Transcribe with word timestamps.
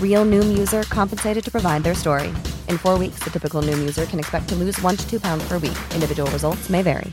Real 0.00 0.26
Noom 0.26 0.58
user 0.58 0.82
compensated 0.82 1.42
to 1.44 1.50
provide 1.50 1.82
their 1.82 1.94
story. 1.94 2.28
In 2.68 2.76
four 2.76 2.98
weeks, 2.98 3.20
the 3.20 3.30
typical 3.30 3.62
Noom 3.62 3.78
user 3.78 4.04
can 4.04 4.18
expect 4.18 4.50
to 4.50 4.54
lose 4.54 4.78
one 4.82 4.98
to 4.98 5.08
two 5.08 5.18
pounds 5.18 5.48
per 5.48 5.54
week. 5.54 5.78
Individual 5.94 6.30
results 6.30 6.68
may 6.68 6.82
vary. 6.82 7.10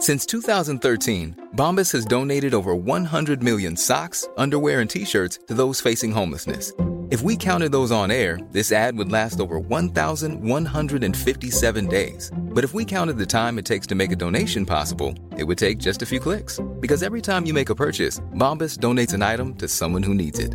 Since 0.00 0.26
2013, 0.26 1.48
Bombas 1.56 1.92
has 1.92 2.06
donated 2.06 2.54
over 2.54 2.74
100 2.74 3.42
million 3.42 3.76
socks, 3.76 4.28
underwear, 4.36 4.80
and 4.80 4.88
t 4.88 5.04
shirts 5.04 5.40
to 5.48 5.54
those 5.54 5.80
facing 5.80 6.12
homelessness. 6.12 6.72
If 7.10 7.22
we 7.22 7.36
counted 7.36 7.72
those 7.72 7.90
on 7.90 8.10
air, 8.10 8.38
this 8.52 8.70
ad 8.70 8.94
would 8.96 9.10
last 9.10 9.40
over 9.40 9.58
1,157 9.58 11.86
days. 11.86 12.30
But 12.36 12.64
if 12.64 12.74
we 12.74 12.84
counted 12.84 13.16
the 13.16 13.26
time 13.26 13.58
it 13.58 13.64
takes 13.64 13.86
to 13.86 13.94
make 13.94 14.12
a 14.12 14.16
donation 14.16 14.66
possible, 14.66 15.14
it 15.38 15.44
would 15.44 15.56
take 15.56 15.78
just 15.78 16.02
a 16.02 16.06
few 16.06 16.20
clicks. 16.20 16.60
Because 16.80 17.02
every 17.02 17.22
time 17.22 17.46
you 17.46 17.54
make 17.54 17.70
a 17.70 17.74
purchase, 17.74 18.20
Bombas 18.34 18.78
donates 18.78 19.14
an 19.14 19.22
item 19.22 19.54
to 19.54 19.66
someone 19.66 20.02
who 20.02 20.12
needs 20.12 20.38
it. 20.38 20.54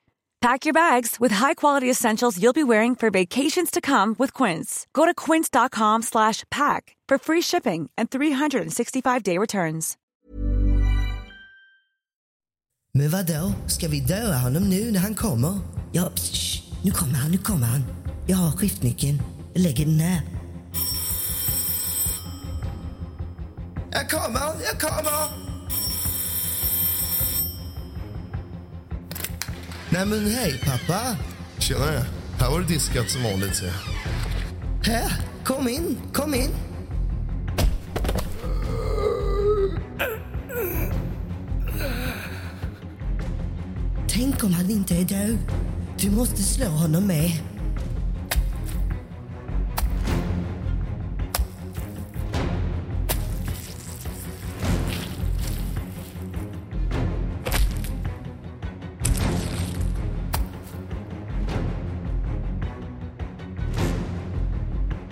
Pack 0.41 0.65
your 0.65 0.73
bags 0.73 1.19
with 1.19 1.31
high-quality 1.31 1.89
essentials 1.89 2.41
you'll 2.41 2.53
be 2.53 2.63
wearing 2.63 2.95
for 2.95 3.11
vacations 3.11 3.69
to 3.69 3.79
come 3.79 4.15
with 4.17 4.33
Quince. 4.33 4.87
Go 4.91 5.05
to 5.05 5.13
quince.com 5.13 6.01
slash 6.01 6.43
pack 6.49 6.95
for 7.07 7.19
free 7.19 7.41
shipping 7.41 7.89
and 7.95 8.09
365-day 8.09 9.37
returns. 9.37 9.97
Men 12.93 13.09
vadå, 13.09 13.53
ska 13.67 13.87
vi 13.87 13.99
döda 13.99 14.37
honom 14.37 14.69
nu 14.69 14.91
när 14.91 14.99
han 14.99 15.15
kommer? 15.15 15.59
Ja, 15.91 16.09
psh, 16.15 16.63
nu 16.83 16.91
kommer 16.91 17.13
han, 17.13 17.31
nu 17.31 17.37
kommer 17.37 17.67
han. 17.67 17.83
Jag 18.27 18.37
har 18.37 18.51
skiftnyckeln. 18.51 19.21
Jag 19.53 19.61
lägger 19.63 19.85
den 19.85 19.99
här. 19.99 20.21
Jag 23.91 24.09
kommer, 24.09 24.39
jag 24.39 24.79
kommer! 24.79 25.50
Nej 29.93 30.05
men 30.05 30.25
hej 30.31 30.61
pappa. 30.65 31.17
Tjenare. 31.57 32.05
Här 32.39 32.51
var 32.51 32.59
det 32.59 32.67
diskat 32.67 33.09
som 33.09 33.23
vanligt. 33.23 33.55
ser. 33.55 33.73
Här, 34.83 35.11
kom 35.43 35.67
in, 35.67 35.97
kom 36.13 36.33
in. 36.33 36.49
Tänk 44.07 44.43
om 44.43 44.53
han 44.53 44.69
inte 44.69 44.95
är 44.95 45.03
död. 45.03 45.37
Du 45.99 46.11
måste 46.11 46.43
slå 46.43 46.67
honom 46.67 47.07
med. 47.07 47.31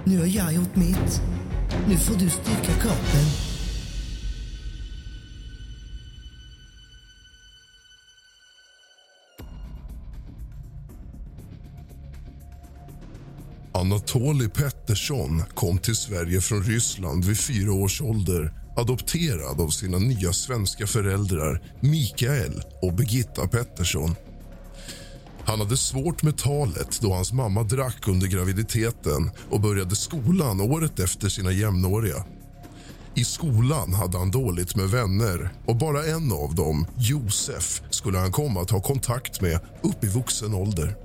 Nu 0.09 0.19
har 0.19 0.25
jag 0.25 0.53
gjort 0.53 0.75
mitt. 0.75 1.21
Nu 1.87 1.97
får 1.97 2.13
du 2.13 2.29
styrka 2.29 2.73
kroppen. 2.81 3.25
Anatolij 13.71 14.49
Pettersson 14.49 15.43
kom 15.53 15.77
till 15.77 15.95
Sverige 15.95 16.41
från 16.41 16.63
Ryssland 16.63 17.25
vid 17.25 17.39
fyra 17.39 17.73
års 17.73 18.01
ålder 18.01 18.53
adopterad 18.77 19.61
av 19.61 19.69
sina 19.69 19.97
nya 19.97 20.33
svenska 20.33 20.87
föräldrar 20.87 21.61
Mikael 21.79 22.61
och 22.81 22.93
Birgitta 22.93 23.47
Pettersson. 23.47 24.15
Han 25.49 25.59
hade 25.59 25.77
svårt 25.77 26.23
med 26.23 26.37
talet 26.37 27.01
då 27.01 27.13
hans 27.13 27.33
mamma 27.33 27.63
drack 27.63 28.07
under 28.07 28.27
graviditeten 28.27 29.31
och 29.49 29.61
började 29.61 29.95
skolan 29.95 30.61
året 30.61 30.99
efter 30.99 31.29
sina 31.29 31.51
jämnåriga. 31.51 32.25
I 33.15 33.23
skolan 33.23 33.93
hade 33.93 34.17
han 34.17 34.31
dåligt 34.31 34.75
med 34.75 34.89
vänner 34.89 35.49
och 35.65 35.75
bara 35.75 36.05
en 36.05 36.31
av 36.31 36.55
dem, 36.55 36.85
Josef, 36.97 37.81
skulle 37.89 38.17
han 38.17 38.31
komma 38.31 38.61
att 38.61 38.69
ha 38.69 38.81
kontakt 38.81 39.41
med 39.41 39.59
upp 39.81 40.03
i 40.03 40.07
vuxen 40.07 40.53
ålder. 40.53 40.95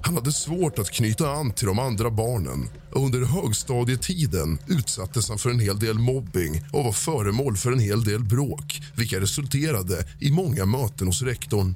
Han 0.00 0.14
hade 0.14 0.32
svårt 0.32 0.78
att 0.78 0.90
knyta 0.90 1.30
an 1.30 1.52
till 1.52 1.66
de 1.66 1.78
andra 1.78 2.10
barnen 2.10 2.68
och 2.92 3.04
under 3.04 3.24
högstadietiden 3.24 4.58
utsattes 4.66 5.28
han 5.28 5.38
för 5.38 5.50
en 5.50 5.60
hel 5.60 5.78
del 5.78 5.98
mobbing 5.98 6.62
och 6.72 6.84
var 6.84 6.92
föremål 6.92 7.56
för 7.56 7.72
en 7.72 7.80
hel 7.80 8.04
del 8.04 8.24
bråk 8.24 8.82
vilka 8.96 9.20
resulterade 9.20 10.06
i 10.20 10.30
många 10.30 10.66
möten 10.66 11.06
hos 11.06 11.22
rektorn. 11.22 11.74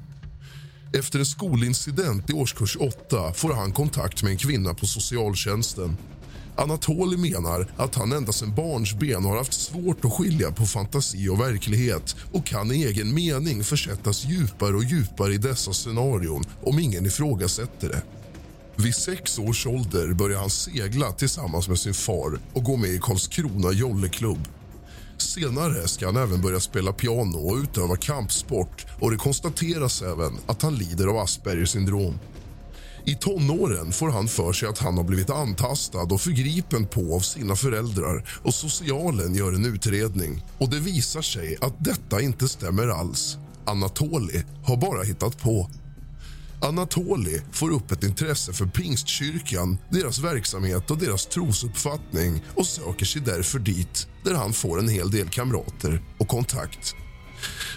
Efter 0.92 1.18
en 1.18 1.26
skolincident 1.26 2.30
i 2.30 2.32
årskurs 2.32 2.76
8 2.76 3.32
får 3.32 3.52
han 3.52 3.72
kontakt 3.72 4.22
med 4.22 4.32
en 4.32 4.38
kvinna 4.38 4.74
på 4.74 4.86
socialtjänsten. 4.86 5.96
Anatoli 6.56 7.16
menar 7.16 7.66
att 7.76 7.94
han 7.94 8.12
ända 8.12 8.32
sedan 8.32 8.54
barnsben 8.54 9.24
har 9.24 9.36
haft 9.36 9.52
svårt 9.52 10.04
att 10.04 10.12
skilja 10.12 10.52
på 10.52 10.66
fantasi 10.66 11.28
och 11.28 11.40
verklighet 11.40 12.16
och 12.32 12.46
kan 12.46 12.72
i 12.72 12.84
egen 12.84 13.14
mening 13.14 13.64
försättas 13.64 14.24
djupare 14.24 14.76
och 14.76 14.84
djupare 14.84 15.34
i 15.34 15.38
dessa 15.38 15.72
scenarion 15.72 16.44
om 16.62 16.78
ingen 16.78 17.06
ifrågasätter 17.06 17.88
det. 17.88 18.02
Vid 18.76 18.94
sex 18.94 19.38
års 19.38 19.66
ålder 19.66 20.12
börjar 20.12 20.38
han 20.38 20.50
segla 20.50 21.12
tillsammans 21.12 21.68
med 21.68 21.78
sin 21.78 21.94
far 21.94 22.38
och 22.52 22.64
gå 22.64 22.76
med 22.76 22.90
i 22.90 22.98
Karlskrona 22.98 23.72
jolleklubb. 23.72 24.48
Senare 25.22 25.88
ska 25.88 26.06
han 26.06 26.16
även 26.16 26.40
börja 26.40 26.60
spela 26.60 26.92
piano 26.92 27.38
och 27.38 27.56
utöva 27.56 27.96
kampsport 27.96 28.86
och 29.00 29.10
det 29.10 29.16
konstateras 29.16 30.02
även 30.02 30.38
att 30.46 30.62
han 30.62 30.74
lider 30.74 31.06
av 31.06 31.16
Aspergers 31.16 31.70
syndrom. 31.70 32.18
I 33.04 33.14
tonåren 33.14 33.92
får 33.92 34.10
han 34.10 34.28
för 34.28 34.52
sig 34.52 34.68
att 34.68 34.78
han 34.78 34.96
har 34.96 35.04
blivit 35.04 35.30
antastad 35.30 36.02
och 36.02 36.20
förgripen 36.20 36.86
på 36.86 37.14
av 37.14 37.20
sina 37.20 37.56
föräldrar 37.56 38.40
och 38.42 38.54
socialen 38.54 39.34
gör 39.34 39.52
en 39.52 39.74
utredning. 39.74 40.44
Och 40.58 40.70
Det 40.70 40.80
visar 40.80 41.22
sig 41.22 41.56
att 41.60 41.84
detta 41.84 42.20
inte 42.20 42.48
stämmer 42.48 42.88
alls. 42.88 43.36
Anatoli 43.64 44.44
har 44.64 44.76
bara 44.76 45.02
hittat 45.02 45.42
på. 45.42 45.70
Anatoli 46.60 47.42
får 47.52 47.70
upp 47.70 47.92
ett 47.92 48.04
intresse 48.04 48.52
för 48.52 48.66
Pingstkyrkan, 48.66 49.78
deras 49.90 50.18
verksamhet 50.18 50.90
och 50.90 50.98
deras 50.98 51.26
trosuppfattning 51.26 52.42
och 52.54 52.66
söker 52.66 53.06
sig 53.06 53.22
därför 53.22 53.58
dit 53.58 54.08
där 54.24 54.34
han 54.34 54.52
får 54.52 54.78
en 54.78 54.88
hel 54.88 55.10
del 55.10 55.28
kamrater 55.28 56.02
och 56.18 56.28
kontakt. 56.28 56.94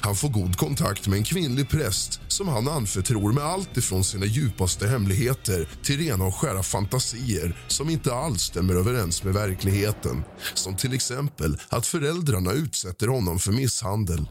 Han 0.01 0.15
får 0.15 0.29
god 0.29 0.57
kontakt 0.57 1.07
med 1.07 1.17
en 1.17 1.23
kvinnlig 1.23 1.69
präst 1.69 2.21
som 2.27 2.47
han 2.47 2.67
anförtror 2.67 3.33
med 3.33 3.44
allt 3.44 3.77
ifrån 3.77 4.03
sina 4.03 4.25
djupaste 4.25 4.88
hemligheter 4.88 5.69
till 5.83 5.97
rena 5.97 6.25
och 6.25 6.35
skära 6.35 6.63
fantasier 6.63 7.65
som 7.67 7.89
inte 7.89 8.13
alls 8.13 8.41
stämmer 8.41 8.75
överens 8.75 9.23
med 9.23 9.33
verkligheten. 9.33 10.23
Som 10.53 10.75
till 10.75 10.94
exempel 10.94 11.57
att 11.69 11.88
föräldrarna 11.88 12.51
utsätter 12.51 13.07
honom 13.07 13.39
för 13.39 13.51
misshandel. 13.51 14.29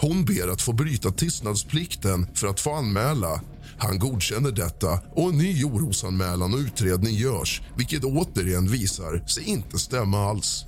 Hon 0.00 0.24
ber 0.24 0.48
att 0.48 0.62
få 0.62 0.72
bryta 0.72 1.10
tystnadsplikten 1.10 2.26
för 2.34 2.46
att 2.46 2.60
få 2.60 2.74
anmäla. 2.74 3.40
Han 3.82 3.98
godkänner 3.98 4.50
detta 4.50 5.00
och 5.14 5.28
en 5.28 5.38
ny 5.38 5.64
orosanmälan 5.64 6.54
och 6.54 6.60
utredning 6.60 7.14
görs 7.14 7.62
vilket 7.76 8.04
återigen 8.04 8.68
visar 8.68 9.26
sig 9.26 9.44
inte 9.44 9.78
stämma 9.78 10.30
alls. 10.30 10.64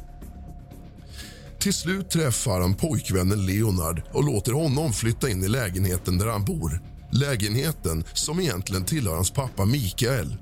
Till 1.58 1.74
slut 1.74 2.10
träffar 2.10 2.60
han 2.60 2.74
pojkvännen 2.74 3.46
Leonard 3.46 4.02
och 4.12 4.24
låter 4.24 4.52
honom 4.52 4.92
flytta 4.92 5.30
in 5.30 5.44
i 5.44 5.48
lägenheten 5.48 6.18
där 6.18 6.26
han 6.26 6.44
bor. 6.44 6.80
lägenheten 7.12 8.04
som 8.14 8.40
egentligen 8.40 8.84
tillhör 8.84 9.14
hans 9.14 9.30
pappa 9.30 9.64
Mikael. 9.64 10.36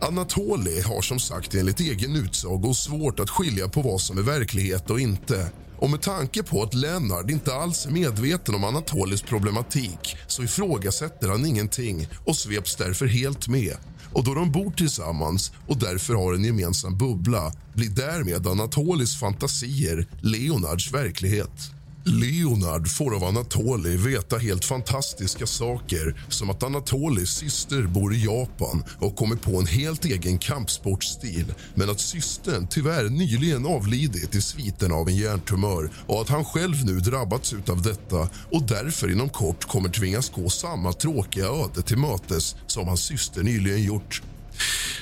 Anatoli 0.00 0.80
har 0.80 1.02
som 1.02 1.20
sagt 1.20 1.54
enligt 1.54 1.80
egen 1.80 2.16
utsago 2.16 2.74
svårt 2.74 3.20
att 3.20 3.30
skilja 3.30 3.68
på 3.68 3.82
vad 3.82 4.00
som 4.00 4.18
är 4.18 4.22
verklighet 4.22 4.90
och 4.90 5.00
inte. 5.00 5.50
Och 5.78 5.90
med 5.90 6.02
tanke 6.02 6.42
på 6.42 6.62
att 6.62 6.74
Lennart 6.74 7.30
inte 7.30 7.54
alls 7.54 7.86
är 7.86 7.90
medveten 7.90 8.54
om 8.54 8.64
Anatolis 8.64 9.22
problematik 9.22 10.16
så 10.26 10.42
ifrågasätter 10.42 11.28
han 11.28 11.46
ingenting 11.46 12.08
och 12.24 12.36
sveps 12.36 12.76
därför 12.76 13.06
helt 13.06 13.48
med. 13.48 13.76
Och 14.12 14.24
då 14.24 14.34
de 14.34 14.52
bor 14.52 14.70
tillsammans 14.70 15.52
och 15.66 15.78
därför 15.78 16.14
har 16.14 16.34
en 16.34 16.44
gemensam 16.44 16.98
bubbla 16.98 17.52
blir 17.72 17.90
därmed 17.90 18.46
Anatolis 18.46 19.20
fantasier 19.20 20.06
Leonards 20.22 20.92
verklighet. 20.92 21.77
Leonard 22.08 22.88
får 22.88 23.14
av 23.16 23.24
Anatoly 23.24 23.96
veta 23.96 24.38
helt 24.38 24.64
fantastiska 24.64 25.46
saker 25.46 26.20
som 26.28 26.50
att 26.50 26.62
Anatolys 26.62 27.30
syster 27.30 27.82
bor 27.82 28.14
i 28.14 28.24
Japan 28.24 28.84
och 28.98 29.16
kommit 29.16 29.42
på 29.42 29.58
en 29.58 29.66
helt 29.66 30.04
egen 30.04 30.38
kampsportstil 30.38 31.54
men 31.74 31.90
att 31.90 32.00
systern 32.00 32.66
tyvärr 32.66 33.08
nyligen 33.08 33.66
avlidit 33.66 34.34
i 34.34 34.42
sviten 34.42 34.92
av 34.92 35.08
en 35.08 35.16
hjärntumör 35.16 35.90
och 36.06 36.20
att 36.20 36.28
han 36.28 36.44
själv 36.44 36.84
nu 36.84 37.00
drabbats 37.00 37.54
av 37.68 37.82
detta 37.82 38.28
och 38.52 38.62
därför 38.62 39.12
inom 39.12 39.28
kort 39.28 39.64
kommer 39.64 39.88
tvingas 39.88 40.30
gå 40.30 40.48
samma 40.48 40.92
tråkiga 40.92 41.46
öde 41.46 41.82
till 41.82 41.98
mötes 41.98 42.56
som 42.66 42.88
hans 42.88 43.04
syster 43.04 43.42
nyligen 43.42 43.82
gjort. 43.82 44.22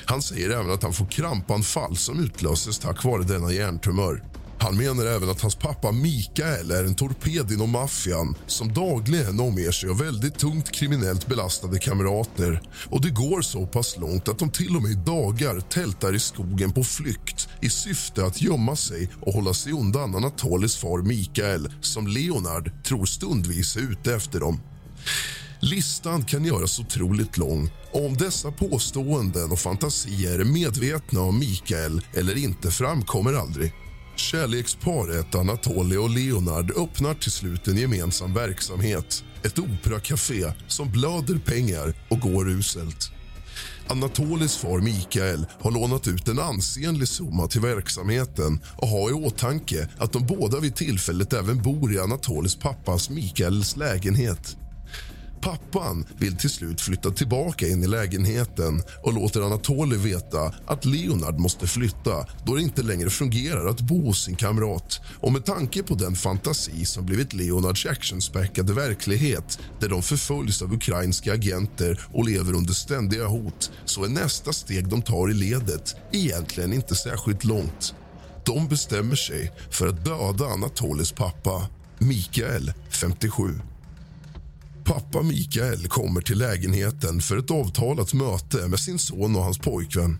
Han 0.05 0.21
säger 0.21 0.49
även 0.49 0.71
att 0.71 0.83
han 0.83 0.93
får 0.93 1.05
krampanfall 1.05 1.97
som 1.97 2.19
utlöses 2.19 2.79
tack 2.79 3.03
vare 3.03 3.23
denna 3.23 3.51
hjärntumör. 3.51 4.21
Han 4.59 4.77
menar 4.77 5.05
även 5.05 5.29
att 5.29 5.41
hans 5.41 5.55
pappa 5.55 5.91
Mikael 5.91 6.71
är 6.71 6.83
en 6.83 6.95
torped 6.95 7.51
inom 7.51 7.71
maffian 7.71 8.35
som 8.47 8.73
dagligen 8.73 9.39
omger 9.39 9.71
sig 9.71 9.89
av 9.89 9.99
väldigt 9.99 10.37
tungt 10.37 10.71
kriminellt 10.71 11.27
belastade 11.27 11.79
kamrater. 11.79 12.61
Och 12.89 13.01
Det 13.01 13.09
går 13.09 13.41
så 13.41 13.67
pass 13.67 13.97
långt 13.97 14.27
att 14.27 14.39
de 14.39 14.51
till 14.51 14.75
och 14.75 14.81
med 14.81 14.91
i 14.91 14.95
dagar 14.95 15.59
tältar 15.59 16.15
i 16.15 16.19
skogen 16.19 16.71
på 16.71 16.83
flykt 16.83 17.49
i 17.61 17.69
syfte 17.69 18.25
att 18.25 18.41
gömma 18.41 18.75
sig 18.75 19.09
och 19.21 19.33
hålla 19.33 19.53
sig 19.53 19.73
undan 19.73 20.15
Anatolis 20.15 20.77
far 20.77 21.01
Mikael 21.01 21.73
som 21.81 22.07
Leonard 22.07 22.83
tror 22.83 23.05
stundvis 23.05 23.75
är 23.75 23.91
ute 23.91 24.15
efter 24.15 24.39
dem. 24.39 24.59
Listan 25.59 26.23
kan 26.23 26.45
göras 26.45 26.79
otroligt 26.79 27.37
lång. 27.37 27.69
Om 27.91 28.17
dessa 28.17 28.51
påståenden 28.51 29.51
och 29.51 29.59
fantasier 29.59 30.39
är 30.39 30.45
medvetna 30.45 31.21
om 31.21 31.39
Mikael 31.39 32.01
eller 32.13 32.37
inte 32.37 32.71
framkommer 32.71 33.33
aldrig. 33.33 33.73
Kärleksparet 34.19 35.35
Anatoly 35.35 35.97
och 35.97 36.09
Leonard 36.09 36.71
öppnar 36.71 37.13
till 37.13 37.31
slut 37.31 37.67
en 37.67 37.77
gemensam 37.77 38.33
verksamhet. 38.33 39.23
Ett 39.43 39.59
operakafé 39.59 40.51
som 40.67 40.91
blöder 40.91 41.37
pengar 41.45 41.93
och 42.09 42.19
går 42.19 42.49
uselt. 42.49 43.11
Anatolis 43.87 44.57
far 44.57 44.79
Mikael 44.79 45.45
har 45.59 45.71
lånat 45.71 46.07
ut 46.07 46.27
en 46.27 46.39
ansenlig 46.39 47.07
summa 47.07 47.47
till 47.47 47.61
verksamheten 47.61 48.59
och 48.77 48.87
har 48.87 49.09
i 49.09 49.13
åtanke 49.13 49.89
att 49.97 50.13
de 50.13 50.25
båda 50.25 50.59
vid 50.59 50.75
tillfället 50.75 51.33
även 51.33 51.61
bor 51.61 51.93
i 51.93 51.99
Anatolis 51.99 52.55
pappas 52.55 53.09
Mikaels 53.09 53.77
lägenhet. 53.77 54.57
Pappan 55.41 56.05
vill 56.17 56.37
till 56.37 56.49
slut 56.49 56.81
flytta 56.81 57.11
tillbaka 57.11 57.67
in 57.67 57.83
i 57.83 57.87
lägenheten 57.87 58.81
och 59.03 59.13
låter 59.13 59.41
Anatoly 59.41 59.97
veta 59.97 60.53
att 60.65 60.85
Leonard 60.85 61.39
måste 61.39 61.67
flytta 61.67 62.27
då 62.45 62.55
det 62.55 62.61
inte 62.61 62.83
längre 62.83 63.09
fungerar 63.09 63.67
att 63.67 63.81
bo 63.81 64.05
hos 64.05 64.23
sin 64.23 64.35
kamrat. 64.35 65.01
Och 65.19 65.33
med 65.33 65.45
tanke 65.45 65.83
på 65.83 65.95
den 65.95 66.15
fantasi 66.15 66.85
som 66.85 67.05
blivit 67.05 67.33
Leonards 67.33 67.85
actionspäckade 67.85 68.73
verklighet 68.73 69.59
där 69.79 69.89
de 69.89 70.03
förföljs 70.03 70.61
av 70.61 70.73
ukrainska 70.73 71.33
agenter 71.33 72.01
och 72.13 72.25
lever 72.25 72.53
under 72.53 72.73
ständiga 72.73 73.27
hot 73.27 73.71
så 73.85 74.03
är 74.03 74.09
nästa 74.09 74.53
steg 74.53 74.87
de 74.89 75.01
tar 75.01 75.29
i 75.29 75.33
ledet 75.33 75.95
egentligen 76.11 76.73
inte 76.73 76.95
särskilt 76.95 77.43
långt. 77.43 77.95
De 78.45 78.67
bestämmer 78.67 79.15
sig 79.15 79.51
för 79.71 79.87
att 79.87 80.05
döda 80.05 80.45
Anatolis 80.45 81.11
pappa, 81.11 81.67
Mikael, 81.99 82.73
57. 82.89 83.43
Pappa 84.87 85.21
Mikael 85.21 85.87
kommer 85.87 86.21
till 86.21 86.37
lägenheten 86.37 87.21
för 87.21 87.37
ett 87.37 87.51
avtalat 87.51 88.13
möte 88.13 88.67
med 88.67 88.79
sin 88.79 88.99
son 88.99 89.35
och 89.35 89.43
hans 89.43 89.57
pojkvän. 89.57 90.17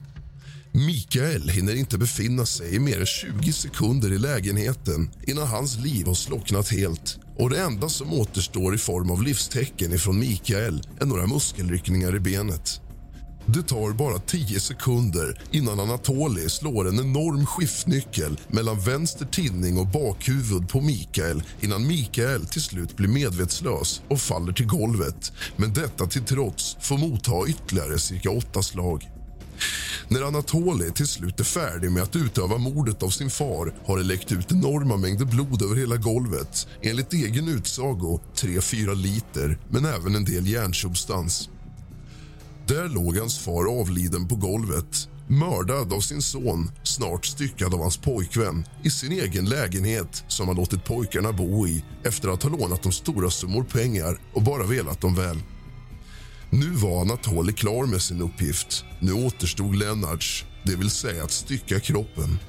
Mikael 0.72 1.50
hinner 1.50 1.75
inte 1.75 1.98
befinna 1.98 2.46
sig 2.46 2.75
i 2.75 2.80
mer 2.80 3.00
än 3.00 3.06
20 3.06 3.54
sekunder 3.54 4.14
i 4.14 4.18
lägenheten 4.18 5.10
innan 5.28 5.48
hans 5.48 5.78
liv 5.80 6.06
har 6.08 6.14
slocknat 6.14 6.69
helt. 6.69 7.19
Och 7.38 7.50
Det 7.50 7.60
enda 7.60 7.90
som 7.90 8.14
återstår 8.14 8.75
i 8.75 8.78
form 8.78 9.12
av 9.12 9.24
livstecken 9.24 9.94
ifrån 9.94 10.19
Mikael 10.19 10.81
är 11.00 11.06
några 11.06 11.28
muskelryckningar 11.28 12.16
i 12.16 12.20
benet. 12.20 12.81
Det 13.50 13.64
tar 13.64 13.94
bara 13.94 14.20
tio 14.20 14.60
sekunder 14.60 15.42
innan 15.52 15.80
Anatoli 15.80 16.50
slår 16.50 16.88
en 16.88 17.00
enorm 17.00 17.46
skiftnyckel 17.46 18.40
mellan 18.48 18.80
vänster 18.80 19.26
tinning 19.26 19.78
och 19.78 19.88
bakhuvud 19.88 20.70
på 20.70 20.82
Mikael 20.82 21.44
innan 21.60 21.88
Mikael 21.88 22.46
till 22.46 22.62
slut 22.62 22.96
blir 22.96 23.08
medvetslös 23.08 24.02
och 24.08 24.20
faller 24.20 24.54
till 24.54 24.68
golvet. 24.68 25.32
Men 25.56 25.74
detta 25.74 26.08
till 26.08 26.24
trots 26.24 26.78
får 26.82 26.98
motta 26.98 27.50
ytterligare 27.50 28.00
cirka 28.00 28.30
åtta 28.30 28.62
slag. 28.62 29.10
När 30.08 30.22
Anatoli 30.22 30.92
till 30.92 31.08
slut 31.08 31.40
är 31.40 31.44
färdig 31.44 31.92
med 31.92 32.04
att 32.04 32.16
utöva 32.16 32.58
mordet 32.58 33.04
av 33.04 33.10
sin 33.10 33.30
far 33.30 33.74
har 33.86 33.98
det 33.98 34.04
läckt 34.04 34.32
ut 34.32 34.52
enorma 34.52 34.98
mängder 34.98 35.26
blod 35.26 35.62
över 35.62 35.76
hela 35.76 35.96
golvet. 35.96 36.68
Enligt 36.82 37.14
egen 37.14 37.48
utsago 37.48 38.20
3-4 38.36 38.96
liter, 38.96 39.60
men 39.70 39.86
även 39.86 40.16
en 40.16 40.26
del 40.26 40.48
järnsubstans. 40.48 41.50
Där 42.68 42.90
låg 42.90 43.18
hans 43.18 43.40
far 43.40 43.80
avliden 43.80 44.28
på 44.28 44.36
golvet 44.36 45.10
mördad 45.28 45.94
av 45.94 46.00
sin 46.00 46.22
son, 46.22 46.72
snart 46.84 47.25
styckad 47.25 47.74
av 47.74 47.80
hans 47.80 47.98
pojkvän 47.98 48.66
i 48.84 48.90
sin 48.90 49.12
egen 49.12 49.46
lägenhet 49.46 50.24
som 50.28 50.48
han 50.48 50.58
låtit 50.58 50.86
pojkarna 50.86 51.31
bo 51.31 51.68
i 51.68 51.84
efter 52.04 52.30
att 52.30 52.44
ha 52.44 52.50
lånat 52.50 52.84
dem 52.84 52.92
stora 52.92 53.30
summor 53.30 53.64
pengar 53.64 54.19
och 54.34 54.44
bara 54.44 54.64
velat 54.64 55.02
dem 55.02 55.16
väl. 55.16 55.38
Nu 56.50 56.69
var 56.69 57.02
Anatoly 57.02 57.54
klar 57.54 57.86
med 57.86 58.02
sin 58.02 58.22
uppgift. 58.22 58.86
Nu 59.00 59.13
återstod 59.13 59.75
Lennarts, 59.75 60.46
det 60.63 60.75
vill 60.75 60.90
säga 60.90 61.24
att 61.24 61.31
stycka 61.31 61.80
kroppen. 61.80 62.40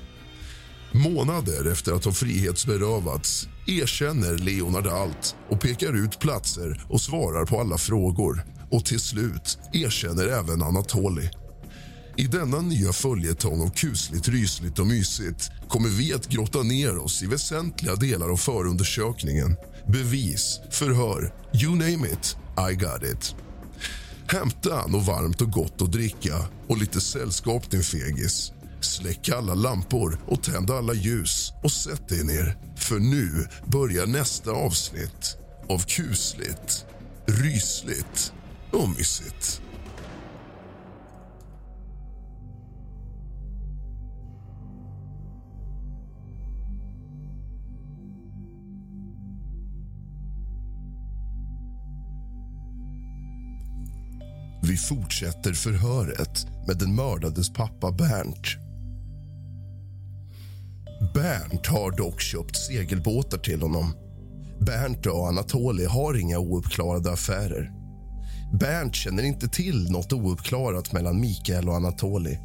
Månader 0.92 1.72
efter 1.72 1.92
att 1.92 2.04
ha 2.04 2.12
frihetsberövats 2.12 3.48
erkänner 3.66 4.38
Leonard 4.38 4.86
allt 4.86 5.36
och 5.48 5.60
pekar 5.60 6.04
ut 6.04 6.18
platser 6.18 6.84
och 6.88 7.00
svarar 7.00 7.44
på 7.44 7.60
alla 7.60 7.78
frågor. 7.78 8.57
Och 8.70 8.84
till 8.84 9.00
slut 9.00 9.58
erkänner 9.72 10.26
även 10.26 10.62
Anatoli. 10.62 11.30
I 12.16 12.26
denna 12.26 12.60
nya 12.60 12.92
följetong 12.92 13.62
av 13.62 13.70
kusligt, 13.70 14.28
rysligt 14.28 14.78
och 14.78 14.86
mysigt 14.86 15.50
kommer 15.68 15.88
vi 15.88 16.14
att 16.14 16.28
grotta 16.28 16.62
ner 16.62 16.98
oss 16.98 17.22
i 17.22 17.26
väsentliga 17.26 17.96
delar 17.96 18.28
av 18.28 18.36
förundersökningen. 18.36 19.56
Bevis, 19.86 20.60
förhör, 20.70 21.34
you 21.62 21.70
name 21.70 22.08
it, 22.08 22.36
I 22.70 22.74
got 22.74 23.02
it. 23.12 23.34
Hämta 24.28 24.86
något 24.86 25.06
varmt 25.06 25.40
och 25.40 25.52
gott 25.52 25.82
att 25.82 25.92
dricka 25.92 26.36
och 26.68 26.78
lite 26.78 27.00
sällskap, 27.00 27.70
din 27.70 27.82
fegis. 27.82 28.52
Släck 28.80 29.28
alla 29.28 29.54
lampor 29.54 30.20
och 30.26 30.42
tänd 30.42 30.70
alla 30.70 30.94
ljus 30.94 31.52
och 31.62 31.72
sätt 31.72 32.08
dig 32.08 32.24
ner. 32.24 32.56
För 32.76 32.98
nu 32.98 33.46
börjar 33.66 34.06
nästa 34.06 34.50
avsnitt 34.50 35.36
av 35.68 35.78
kusligt, 35.78 36.84
rysligt 37.26 38.32
och 38.72 38.88
mysigt. 38.88 39.62
Vi 54.62 54.76
fortsätter 54.76 55.52
förhöret 55.52 56.46
med 56.66 56.78
den 56.78 56.94
mördades 56.94 57.52
pappa 57.52 57.92
Bernt. 57.92 58.46
Bernt 61.14 61.66
har 61.66 61.96
dock 61.96 62.20
köpt 62.20 62.56
segelbåtar 62.56 63.38
till 63.38 63.62
honom. 63.62 63.94
Bernt 64.60 65.06
och 65.06 65.28
Anatoli 65.28 65.84
har 65.84 66.18
inga 66.18 66.38
ouppklarade 66.38 67.12
affärer. 67.12 67.77
Bernt 68.52 68.94
känner 68.94 69.22
inte 69.22 69.48
till 69.48 69.90
något 69.90 70.12
ouppklarat 70.12 70.92
mellan 70.92 71.20
Mikael 71.20 71.68
och 71.68 71.76
Anatoli. 71.76 72.38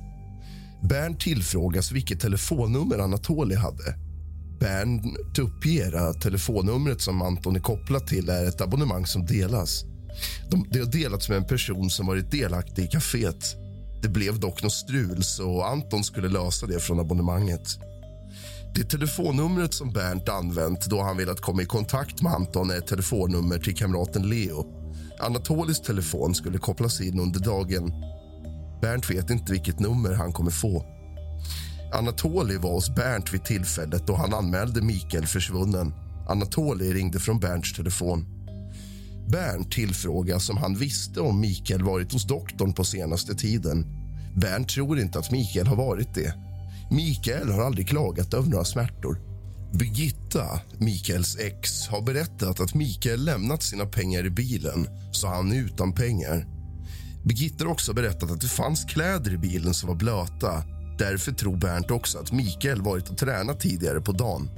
Bernt 0.82 1.20
tillfrågas 1.20 1.92
vilket 1.92 2.20
telefonnummer 2.20 3.00
Anatoli 3.00 3.56
hade. 3.56 3.96
Bernt 4.60 5.40
uppger 5.40 5.94
att 5.94 6.22
telefonnumret 6.22 7.02
som 7.02 7.22
Anton 7.22 7.56
är 7.56 7.60
kopplad 7.60 8.08
till 8.08 8.30
är 8.30 8.46
ett 8.46 8.62
abonnemang 8.62 9.06
som 9.06 9.26
delas. 9.26 9.84
De, 10.52 10.68
det 10.72 10.80
har 10.80 10.92
delats 10.92 11.30
med 11.30 11.38
en 11.38 11.48
person 11.48 11.90
som 11.90 12.08
varit 12.08 12.32
delaktig 12.32 12.84
i 12.84 12.88
kaféet. 12.88 13.56
Det 14.02 14.10
blev 14.10 14.40
dock 14.40 14.64
något 14.64 14.74
strul, 14.74 15.24
så 15.24 15.62
Anton 15.62 16.04
skulle 16.04 16.30
lösa 16.30 16.66
det 16.66 16.80
från 16.80 17.00
abonnemanget. 17.00 17.78
Det 18.76 18.84
telefonnumret 18.84 19.74
som 19.74 19.94
Bernt 19.94 20.30
använt 20.30 20.86
då 20.86 21.02
han 21.02 21.18
velat 21.18 21.42
komma 21.42 21.62
i 21.62 21.66
kontakt 21.66 22.22
med 22.22 22.34
Anton 22.34 22.72
är 22.72 22.78
ett 22.78 22.88
telefonnummer 22.88 23.58
till 23.58 23.76
kamraten 23.76 24.30
Leo. 24.30 24.83
Anatolis 25.20 25.82
telefon 25.82 26.36
skulle 26.36 26.58
kopplas 26.58 27.02
in 27.02 27.20
under 27.20 27.40
dagen. 27.40 27.94
Bernt 28.82 29.10
vet 29.10 29.30
inte 29.30 29.52
vilket 29.52 29.80
nummer 29.80 30.14
han 30.14 30.34
kommer 30.34 30.52
få. 30.52 30.86
Anatoli 31.94 32.58
var 32.58 32.72
hos 32.72 32.96
Bernt 32.96 33.34
vid 33.34 33.44
tillfället 33.44 34.08
då 34.08 34.16
han 34.16 34.34
anmälde 34.34 34.82
Mikael 34.82 35.26
försvunnen. 35.26 35.94
Anatoli 36.30 36.94
ringde 36.94 37.20
från 37.20 37.40
Bernts 37.40 37.74
telefon. 37.74 38.26
Bernt 39.30 39.72
tillfrågas 39.72 40.50
om 40.50 40.58
han 40.58 40.76
visste 40.76 41.20
om 41.22 41.40
Mikael 41.40 41.84
varit 41.84 42.14
hos 42.14 42.28
doktorn 42.28 42.74
på 42.74 42.84
senaste 42.84 43.36
tiden. 43.36 43.86
Bernt 44.36 44.70
tror 44.70 45.00
inte 45.00 45.20
att 45.20 45.32
Mikael 45.32 45.68
har 45.68 45.76
varit 45.76 46.14
det. 46.14 46.34
Mikael 46.92 47.52
har 47.52 47.64
aldrig 47.64 47.88
klagat 47.88 48.34
över 48.34 48.50
några 48.50 48.66
smärtor. 48.66 49.33
Birgitta, 49.74 50.60
Mikaels 50.78 51.38
ex, 51.40 51.88
har 51.88 52.02
berättat 52.02 52.60
att 52.60 52.74
Mikael 52.74 53.26
lämnat 53.26 53.64
sina 53.64 53.86
pengar 53.86 54.26
i 54.26 54.30
bilen 54.30 54.88
så 55.12 55.28
han 55.28 55.52
är 55.52 55.56
utan 55.56 55.94
pengar. 55.94 56.48
Birgitta 57.24 57.64
har 57.64 57.72
också 57.72 57.94
berättat 57.94 58.32
att 58.32 58.42
det 58.42 58.48
fanns 58.48 58.84
kläder 58.84 59.34
i 59.34 59.38
bilen 59.38 59.74
som 59.74 59.90
var 59.90 59.96
blöta. 59.96 60.64
Därför 60.98 61.32
tror 61.32 61.58
Bernt 61.58 61.92
också 61.92 62.18
att 62.20 62.32
Mikael 62.32 62.82
varit 62.82 63.10
och 63.10 63.18
tränat 63.18 63.60
tidigare 63.60 64.02
på 64.02 64.12
dagen. 64.12 64.50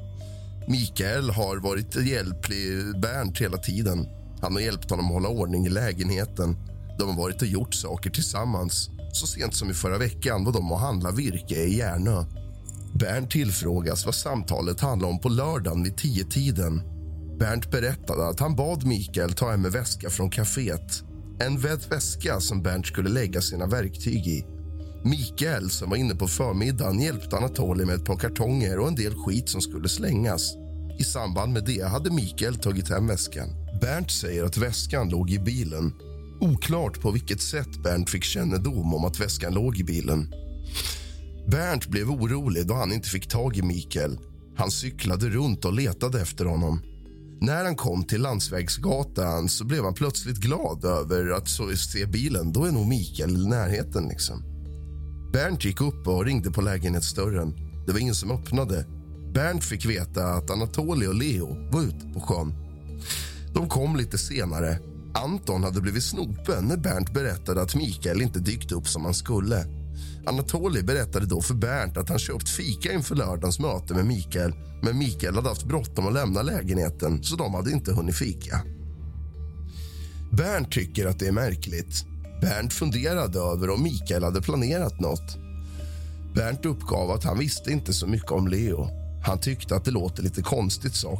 Mikael 0.68 1.30
har 1.30 1.58
varit 1.58 1.96
hjälplig 1.96 3.00
Bernt 3.02 3.42
hela 3.42 3.58
tiden. 3.58 4.08
Han 4.42 4.54
har 4.54 4.60
hjälpt 4.60 4.90
honom 4.90 5.06
att 5.06 5.14
hålla 5.14 5.30
ordning 5.30 5.66
i 5.66 5.70
lägenheten. 5.70 6.58
De 7.00 7.10
har 7.10 7.18
varit 7.18 7.42
och 7.42 7.48
gjort 7.48 7.74
saker 7.74 8.10
tillsammans. 8.10 8.90
Så 9.14 9.28
sent 9.28 9.56
som 9.56 9.70
i 9.70 9.74
förra 9.74 9.98
veckan 9.98 10.44
var 10.44 10.54
de 10.54 10.72
och 10.72 10.80
handlade 10.80 11.18
virke 11.18 11.56
i 11.56 11.78
Järnö. 11.78 12.26
Bernt 13.00 13.32
tillfrågas 13.32 14.06
vad 14.06 14.16
samtalet 14.16 14.80
handlade 14.80 15.14
om 15.14 15.20
på 15.20 15.30
lördagen 15.30 15.84
vid 15.84 15.98
tio 15.98 16.24
tiden. 16.24 16.82
Bernt 17.40 17.72
berättade 17.72 18.28
att 18.28 18.40
han 18.40 18.56
bad 18.56 18.86
Mikael 18.86 19.34
ta 19.34 19.52
hem 19.52 19.66
en 19.66 19.72
väska 19.72 20.10
från 20.10 20.30
kaféet. 20.30 21.04
En 21.40 21.60
vät 21.60 21.92
väska 21.92 22.40
som 22.40 22.64
Bernt 22.64 22.86
skulle 22.86 23.10
lägga 23.10 23.42
sina 23.42 23.68
verktyg 23.68 24.28
i. 24.28 24.46
Mikael, 25.04 25.70
som 25.70 25.90
var 25.90 25.98
inne 25.98 26.16
på 26.16 26.28
förmiddagen, 26.28 27.00
hjälpte 27.00 27.38
Anatoli 27.38 27.86
med 27.86 27.96
ett 27.96 28.06
par 28.06 28.18
kartonger 28.18 28.80
och 28.80 28.88
en 28.88 28.96
del 28.96 29.16
skit 29.16 29.50
som 29.50 29.62
skulle 29.62 29.90
slängas. 29.90 30.56
I 31.00 31.04
samband 31.04 31.54
med 31.54 31.66
det 31.66 31.82
hade 31.82 32.12
Mikael 32.12 32.56
tagit 32.56 32.90
hem 32.90 33.08
väskan. 33.08 33.50
Bernt 33.82 34.12
säger 34.12 34.44
att 34.44 34.58
väskan 34.58 35.10
låg 35.10 35.32
i 35.32 35.40
bilen. 35.40 35.94
Oklart 36.42 37.02
på 37.02 37.12
vilket 37.12 37.42
sätt 37.42 37.84
Bernt 37.84 38.10
fick 38.10 38.24
kännedom 38.24 38.94
om 38.94 39.06
att 39.06 39.20
väskan 39.20 39.54
låg 39.54 39.80
i 39.80 39.84
bilen. 39.84 40.34
Bernt 41.48 41.88
blev 41.88 42.12
orolig 42.12 42.68
då 42.68 42.74
han 42.74 42.94
inte 42.94 43.10
fick 43.10 43.28
tag 43.28 43.58
i 43.58 43.62
Mikael. 43.62 44.20
Han 44.58 44.72
cyklade 44.72 45.30
runt 45.30 45.66
och 45.66 45.74
letade 45.74 46.22
efter 46.22 46.46
honom. 46.46 46.82
När 47.42 47.66
han 47.66 47.76
kom 47.76 48.04
till 48.04 48.22
Landsvägsgatan 48.22 49.50
så 49.50 49.66
blev 49.66 49.84
han 49.84 49.94
plötsligt 49.94 50.38
glad 50.38 50.86
över 50.86 51.30
att 51.30 51.50
se 51.78 52.06
bilen. 52.06 52.54
Då 52.54 52.66
är 52.66 52.72
nog 52.72 52.88
Mikael 52.88 53.38
i 53.38 53.48
närheten. 53.48 54.08
Liksom. 54.08 54.44
Bernt 55.34 55.66
gick 55.66 55.82
upp 55.82 56.08
och 56.08 56.26
ringde 56.26 56.52
på 56.52 56.62
lägenhetsdörren. 56.62 57.54
Det 57.86 57.92
var 57.92 58.00
ingen 58.00 58.16
som 58.16 58.32
öppnade. 58.32 58.86
Bernt 59.34 59.64
fick 59.64 59.86
veta 59.86 60.26
att 60.26 60.50
Anatoly 60.50 61.08
och 61.08 61.16
Leo 61.16 61.72
var 61.72 61.82
ute 61.82 62.08
på 62.14 62.20
sjön. 62.20 62.54
De 63.54 63.70
kom 63.70 63.96
lite 63.96 64.18
senare. 64.18 64.80
Anton 65.14 65.64
hade 65.64 65.82
blivit 65.82 66.04
snopen 66.04 66.66
när 66.66 66.78
Bernt 66.78 67.14
berättade 67.14 67.62
att 67.62 67.76
Mikael 67.76 68.22
inte 68.22 68.40
dykt 68.40 68.72
upp 68.72 68.88
som 68.88 69.06
han 69.06 69.14
skulle. 69.14 69.66
Anatoly 70.28 70.84
berättade 70.84 71.26
då 71.26 71.42
för 71.42 71.54
Bernt 71.54 71.98
att 71.98 72.10
han 72.10 72.20
köpt 72.20 72.50
fika 72.50 72.94
inför 72.94 73.16
lördagens 73.16 73.60
möte 73.60 73.94
med 73.94 74.06
Mikael 74.06 74.54
men 74.84 74.98
Mikael 74.98 75.36
hade 75.36 75.50
haft 75.50 75.66
bråttom 75.66 76.08
att 76.08 76.14
lämna 76.14 76.42
lägenheten 76.42 77.24
så 77.24 77.36
de 77.36 77.54
hade 77.54 77.72
inte 77.72 77.94
hunnit 77.94 78.16
fika. 78.16 78.62
Bernt 80.32 80.72
tycker 80.72 81.06
att 81.06 81.20
det 81.20 81.28
är 81.28 81.32
märkligt. 81.32 82.06
Bernt 82.42 82.74
funderade 82.74 83.40
över 83.40 83.70
om 83.70 83.84
Mikael 83.84 84.24
hade 84.24 84.42
planerat 84.42 85.00
något. 85.00 85.38
Bernt 86.36 86.66
uppgav 86.66 87.12
att 87.12 87.24
han 87.24 87.40
visste 87.40 87.72
inte 87.72 87.94
så 87.94 88.08
mycket 88.08 88.32
om 88.32 88.48
Leo. 88.48 88.88
Han 89.26 89.40
tyckte 89.40 89.76
att 89.76 89.86
det 89.86 89.92
låter 89.92 90.24
lite 90.24 90.42
konstigt 90.42 90.96
sak. 90.96 91.20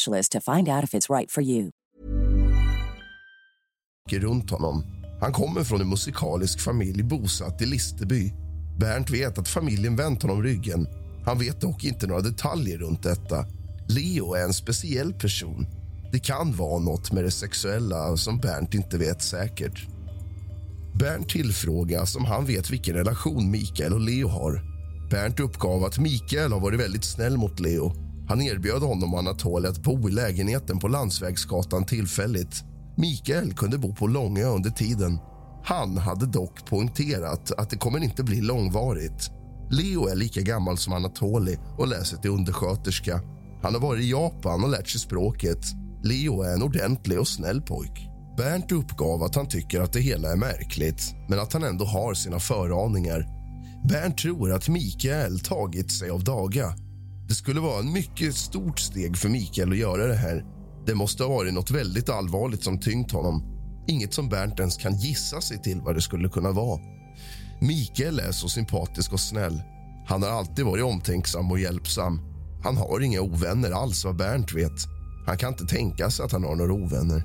to 0.29 0.39
find 0.39 0.69
out 0.69 0.83
if 0.83 0.93
it's 0.93 1.09
right 1.09 1.31
for 1.31 1.43
you. 1.43 1.71
runt 4.09 4.51
honom. 4.51 4.83
Han 5.21 5.33
kommer 5.33 5.63
från 5.63 5.81
en 5.81 5.89
musikalisk 5.89 6.59
familj 6.59 7.03
bosatt 7.03 7.61
i 7.61 7.65
Listerby. 7.65 8.33
Bernt 8.79 9.09
vet 9.09 9.37
att 9.37 9.47
familjen 9.47 9.95
vänt 9.95 10.21
honom 10.21 10.43
ryggen. 10.43 10.87
Han 11.25 11.39
vet 11.39 11.61
dock 11.61 11.83
inte 11.83 12.07
några 12.07 12.21
detaljer 12.21 12.77
runt 12.77 13.03
detta. 13.03 13.45
Leo 13.87 14.33
är 14.33 14.43
en 14.43 14.53
speciell 14.53 15.13
person. 15.13 15.67
Det 16.11 16.19
kan 16.19 16.55
vara 16.55 16.79
något 16.79 17.11
med 17.11 17.23
det 17.23 17.31
sexuella 17.31 18.17
som 18.17 18.37
Bernt 18.37 18.73
inte 18.73 18.97
vet 18.97 19.21
säkert. 19.21 19.87
Bernt 20.99 21.29
tillfrågas 21.29 22.15
om 22.15 22.25
han 22.25 22.45
vet 22.45 22.69
vilken 22.69 22.95
relation 22.95 23.51
Mikael 23.51 23.93
och 23.93 24.01
Leo 24.01 24.27
har. 24.27 24.61
Bernt 25.09 25.39
uppgav 25.39 25.83
att 25.83 25.99
Mikael 25.99 26.51
har 26.51 26.59
varit 26.59 26.79
väldigt 26.79 27.03
snäll 27.03 27.37
mot 27.37 27.59
Leo. 27.59 27.93
Han 28.31 28.41
erbjöd 28.41 28.81
honom 28.81 29.13
och 29.13 29.19
Anatoly 29.19 29.67
att 29.67 29.83
bo 29.83 30.09
i 30.09 30.11
lägenheten 30.11 30.79
på 30.79 30.87
Landsvägsgatan 30.87 31.85
tillfälligt. 31.85 32.63
Mikael 32.97 33.53
kunde 33.53 33.77
bo 33.77 33.95
på 33.95 34.07
Långö 34.07 34.45
under 34.45 34.69
tiden. 34.69 35.19
Han 35.63 35.97
hade 35.97 36.25
dock 36.25 36.65
poängterat 36.65 37.51
att 37.51 37.69
det 37.69 37.77
kommer 37.77 38.03
inte 38.03 38.23
bli 38.23 38.41
långvarigt. 38.41 39.31
Leo 39.71 40.07
är 40.07 40.15
lika 40.15 40.41
gammal 40.41 40.77
som 40.77 40.93
Anatoli 40.93 41.57
och 41.77 41.87
läser 41.87 42.17
till 42.17 42.31
undersköterska. 42.31 43.21
Han 43.61 43.73
har 43.73 43.81
varit 43.81 44.03
i 44.03 44.11
Japan 44.11 44.63
och 44.63 44.69
lärt 44.69 44.87
sig 44.87 45.01
språket. 45.01 45.65
Leo 46.03 46.41
är 46.41 46.53
en 46.53 46.63
ordentlig 46.63 47.19
och 47.19 47.27
snäll 47.27 47.61
pojk. 47.61 48.09
Bernt 48.37 48.71
uppgav 48.71 49.23
att 49.23 49.35
han 49.35 49.47
tycker 49.47 49.81
att 49.81 49.93
det 49.93 50.01
hela 50.01 50.31
är 50.31 50.37
märkligt 50.37 51.15
men 51.29 51.39
att 51.39 51.53
han 51.53 51.63
ändå 51.63 51.85
har 51.85 52.13
sina 52.13 52.39
föraningar. 52.39 53.27
Bernt 53.89 54.17
tror 54.17 54.51
att 54.51 54.69
Mikael 54.69 55.39
tagit 55.39 55.91
sig 55.91 56.09
av 56.09 56.23
Daga. 56.23 56.75
Det 57.31 57.35
skulle 57.35 57.59
vara 57.59 57.79
ett 57.79 57.93
mycket 57.93 58.35
stort 58.35 58.79
steg 58.79 59.17
för 59.17 59.29
Mikael 59.29 59.71
att 59.71 59.77
göra 59.77 60.07
det 60.07 60.15
här. 60.15 60.45
Det 60.85 60.95
måste 60.95 61.23
ha 61.23 61.29
varit 61.29 61.53
något 61.53 61.71
väldigt 61.71 62.09
allvarligt 62.09 62.63
som 62.63 62.79
tyngt 62.79 63.11
honom. 63.11 63.43
Inget 63.87 64.13
som 64.13 64.29
Bernt 64.29 64.59
ens 64.59 64.77
kan 64.77 64.95
gissa 64.95 65.41
sig 65.41 65.61
till 65.61 65.81
vad 65.81 65.95
det 65.95 66.01
skulle 66.01 66.29
kunna 66.29 66.51
vara. 66.51 66.81
Mikael 67.61 68.19
är 68.19 68.31
så 68.31 68.49
sympatisk 68.49 69.13
och 69.13 69.19
snäll. 69.19 69.61
Han 70.07 70.23
har 70.23 70.29
alltid 70.29 70.65
varit 70.65 70.83
omtänksam 70.83 71.51
och 71.51 71.59
hjälpsam. 71.59 72.19
Han 72.63 72.77
har 72.77 72.99
inga 72.99 73.21
ovänner 73.21 73.71
alls, 73.71 74.05
vad 74.05 74.15
Bernt 74.17 74.53
vet. 74.53 74.85
Han 75.27 75.37
kan 75.37 75.53
inte 75.53 75.65
tänka 75.65 76.09
sig 76.09 76.25
att 76.25 76.31
han 76.31 76.43
har 76.43 76.55
några 76.55 76.73
ovänner. 76.73 77.23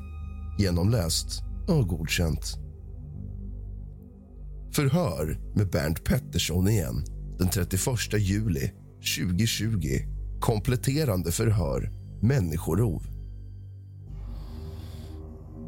Genomläst 0.58 1.42
och 1.68 1.88
godkänt. 1.88 2.54
Förhör 4.72 5.38
med 5.54 5.70
Bernt 5.70 6.04
Pettersson 6.04 6.68
igen 6.68 7.04
den 7.38 7.48
31 7.48 7.82
juli 8.18 8.70
2020. 9.06 9.88
Kompletterande 10.40 11.32
förhör. 11.32 11.90
Människorov. 12.22 13.02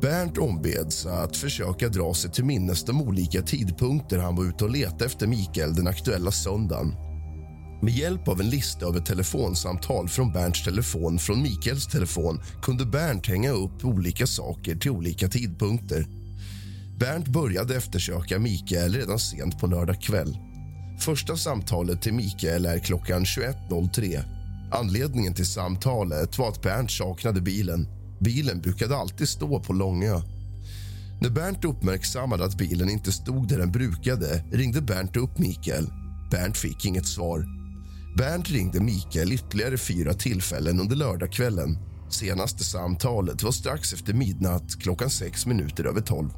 Bernt 0.01 0.39
ombeds 0.39 1.07
att 1.07 1.37
försöka 1.37 1.89
dra 1.89 2.15
sig 2.15 2.31
till 2.31 2.45
minnes 2.45 2.85
de 2.85 3.03
olika 3.03 3.43
tidpunkter 3.43 4.19
han 4.19 4.37
var 4.37 4.45
ute 4.45 4.65
och 4.65 4.71
letade 4.71 5.05
efter 5.05 5.27
Mikael 5.27 5.75
den 5.75 5.87
aktuella 5.87 6.31
söndagen. 6.31 6.95
Med 7.83 7.95
hjälp 7.95 8.29
av 8.29 8.41
en 8.41 8.51
lista 8.51 8.87
över 8.87 9.01
telefonsamtal 9.01 10.09
från 10.09 10.33
Bernts 10.33 10.65
telefon 10.65 11.19
från 11.19 11.43
Mikaels 11.43 11.87
telefon 11.87 12.41
kunde 12.63 12.87
Bernt 12.87 13.27
hänga 13.27 13.51
upp 13.51 13.85
olika 13.85 14.27
saker 14.27 14.77
till 14.77 14.91
olika 14.91 15.29
tidpunkter. 15.29 16.07
Bernt 16.99 17.29
började 17.29 17.77
eftersöka 17.77 18.39
Mikael 18.39 18.95
redan 18.95 19.19
sent 19.19 19.59
på 19.61 19.67
lördag 19.67 20.03
kväll. 20.03 20.48
Första 20.99 21.37
samtalet 21.37 22.03
till 22.03 22.15
Mikael 22.15 22.67
är 22.67 22.79
klockan 22.79 23.25
21.03. 23.25 24.23
Anledningen 24.73 25.35
till 25.35 25.47
samtalet 25.47 26.39
var 26.39 26.49
att 26.49 26.63
Bernt 26.63 26.91
saknade 26.91 27.41
bilen. 27.41 27.89
Bilen 28.21 28.61
brukade 28.61 28.97
alltid 28.97 29.29
stå 29.29 29.61
på 29.61 29.73
Långö. 29.73 30.21
När 31.21 31.31
Bernt 31.31 31.65
uppmärksammade 31.65 32.45
att 32.45 32.59
bilen 32.59 32.91
inte 32.91 33.13
stod 33.13 33.49
där 33.49 33.59
den 33.59 33.73
brukade 33.73 34.45
ringde 34.53 34.81
Bernt 34.81 35.17
upp 35.17 35.39
Mikael. 35.39 35.87
Bernt 36.31 36.57
fick 36.57 36.85
inget 36.85 37.07
svar. 37.07 37.47
Bernt 38.17 38.51
ringde 38.51 38.81
Mikael 38.81 39.33
ytterligare 39.33 39.79
fyra 39.79 40.15
tillfällen 40.15 40.81
under 40.81 40.97
lördagskvällen. 40.97 41.79
Senaste 42.11 42.65
samtalet 42.65 43.43
var 43.43 43.53
strax 43.53 43.93
efter 43.93 44.15
midnatt, 44.15 44.81
klockan 44.81 45.11
sex 45.11 45.47
minuter 45.47 45.85
över 45.85 46.01
tolv. 46.01 46.31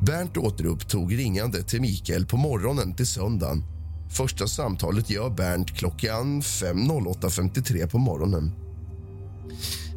Bernt 0.00 0.36
återupptog 0.36 1.18
ringande 1.18 1.62
till 1.62 1.80
Mikael 1.80 2.26
på 2.26 2.36
morgonen 2.36 2.94
till 2.94 3.06
söndagen. 3.06 3.64
Första 4.10 4.46
samtalet 4.46 5.10
gör 5.10 5.30
Bernt 5.30 5.76
klockan 5.76 6.40
5.08.53 6.40 7.86
på 7.86 7.98
morgonen. 7.98 8.52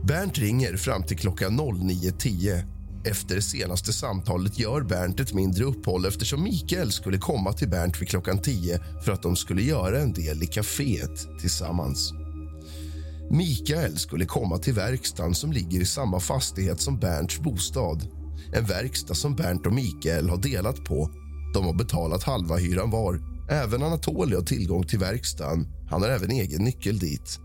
Bernt 0.03 0.37
ringer 0.37 0.77
fram 0.77 1.03
till 1.03 1.17
klockan 1.17 1.59
09.10. 1.59 2.63
Efter 3.05 3.35
det 3.35 3.41
senaste 3.41 3.93
samtalet 3.93 4.59
gör 4.59 4.81
Bernt 4.81 5.19
ett 5.19 5.33
mindre 5.33 5.63
uppehåll 5.63 6.05
eftersom 6.05 6.43
Mikael 6.43 6.91
skulle 6.91 7.17
komma 7.17 7.53
till 7.53 7.69
Bernt 7.69 8.01
vid 8.01 8.09
klockan 8.09 8.41
10 8.41 8.79
för 9.05 9.11
att 9.11 9.21
de 9.21 9.35
skulle 9.35 9.61
göra 9.61 9.99
en 9.99 10.13
del 10.13 10.43
i 10.43 10.47
kaféet 10.47 11.39
tillsammans. 11.41 12.13
Mikael 13.29 13.97
skulle 13.97 14.25
komma 14.25 14.57
till 14.57 14.73
verkstaden 14.73 15.35
som 15.35 15.51
ligger 15.51 15.79
i 15.81 15.85
samma 15.85 16.19
fastighet 16.19 16.81
som 16.81 16.99
Bernts 16.99 17.39
bostad. 17.39 18.18
En 18.53 18.65
verkstad 18.65 19.13
som 19.13 19.35
Bernt 19.35 19.65
och 19.65 19.73
Mikael 19.73 20.29
har 20.29 20.37
delat 20.37 20.83
på. 20.83 21.11
De 21.53 21.65
har 21.65 21.73
betalat 21.73 22.23
halva 22.23 22.55
hyran 22.55 22.91
var. 22.91 23.21
Även 23.49 23.83
Anatoly 23.83 24.35
har 24.35 24.43
tillgång 24.43 24.83
till 24.83 24.99
verkstaden. 24.99 25.67
Han 25.89 26.01
har 26.01 26.09
även 26.09 26.31
egen 26.31 26.63
nyckel 26.63 26.99
dit. 26.99 27.39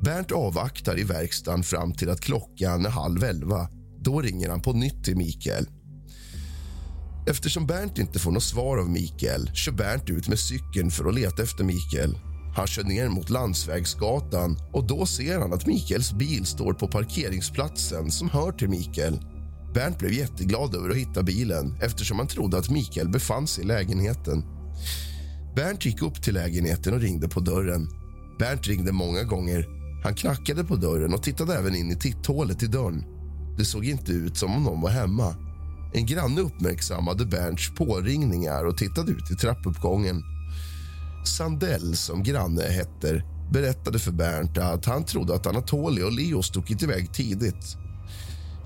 Bernt 0.00 0.32
avvaktar 0.32 0.98
i 0.98 1.02
verkstaden 1.02 1.62
fram 1.62 1.92
till 1.92 2.10
att 2.10 2.20
klockan 2.20 2.86
är 2.86 2.90
halv 2.90 3.24
elva. 3.24 3.68
Då 4.00 4.20
ringer 4.20 4.48
han 4.48 4.62
på 4.62 4.72
nytt 4.72 5.04
till 5.04 5.16
Mikael. 5.16 5.66
Eftersom 7.26 7.66
Bernt 7.66 7.98
inte 7.98 8.18
får 8.18 8.30
något 8.32 8.42
svar 8.42 8.78
av 8.78 8.90
Mikael 8.90 9.50
kör 9.54 9.72
Bernt 9.72 10.10
ut 10.10 10.28
med 10.28 10.38
cykeln 10.38 10.90
för 10.90 11.08
att 11.08 11.14
leta 11.14 11.42
efter 11.42 11.64
Mikael. 11.64 12.18
Han 12.56 12.66
kör 12.66 12.84
ner 12.84 13.08
mot 13.08 13.30
Landsvägsgatan 13.30 14.58
och 14.72 14.86
då 14.86 15.06
ser 15.06 15.38
han 15.38 15.52
att 15.52 15.66
Mikaels 15.66 16.12
bil 16.12 16.46
står 16.46 16.72
på 16.72 16.88
parkeringsplatsen 16.88 18.10
som 18.10 18.30
hör 18.30 18.52
till 18.52 18.68
Mikael. 18.68 19.20
Bernt 19.74 19.98
blev 19.98 20.12
jätteglad 20.12 20.74
över 20.74 20.90
att 20.90 20.96
hitta 20.96 21.22
bilen 21.22 21.74
eftersom 21.82 22.18
han 22.18 22.28
trodde 22.28 22.58
att 22.58 22.70
Mikael 22.70 23.08
befann 23.08 23.46
sig 23.46 23.64
i 23.64 23.66
lägenheten. 23.66 24.44
Bernt 25.56 25.86
gick 25.86 26.02
upp 26.02 26.22
till 26.22 26.34
lägenheten 26.34 26.94
och 26.94 27.00
ringde 27.00 27.28
på 27.28 27.40
dörren. 27.40 27.88
Bernt 28.38 28.66
ringde 28.66 28.92
många 28.92 29.22
gånger. 29.22 29.66
Han 30.04 30.14
knackade 30.14 30.64
på 30.64 30.76
dörren 30.76 31.14
och 31.14 31.22
tittade 31.22 31.54
även 31.54 31.74
in 31.74 31.90
i 31.90 31.96
titthålet 31.96 32.62
i 32.62 32.66
dörren. 32.66 33.04
Det 33.58 33.64
såg 33.64 33.84
inte 33.84 34.12
ut 34.12 34.36
som 34.36 34.56
om 34.56 34.64
någon 34.64 34.80
var 34.80 34.90
hemma. 34.90 35.36
En 35.94 36.06
granne 36.06 36.40
uppmärksammade 36.40 37.26
Bernts 37.26 37.74
påringningar 37.74 38.64
och 38.64 38.78
tittade 38.78 39.12
ut 39.12 39.30
i 39.30 39.34
trappuppgången. 39.34 40.22
Sandell, 41.26 41.96
som 41.96 42.22
granne 42.22 42.62
heter, 42.62 43.24
berättade 43.52 43.98
för 43.98 44.12
Bernt 44.12 44.58
att 44.58 44.84
han 44.84 45.04
trodde 45.04 45.34
att 45.34 45.46
Anatoly 45.46 46.02
och 46.02 46.12
Leo 46.12 46.42
stuckit 46.42 46.82
iväg 46.82 47.14
tidigt. 47.14 47.76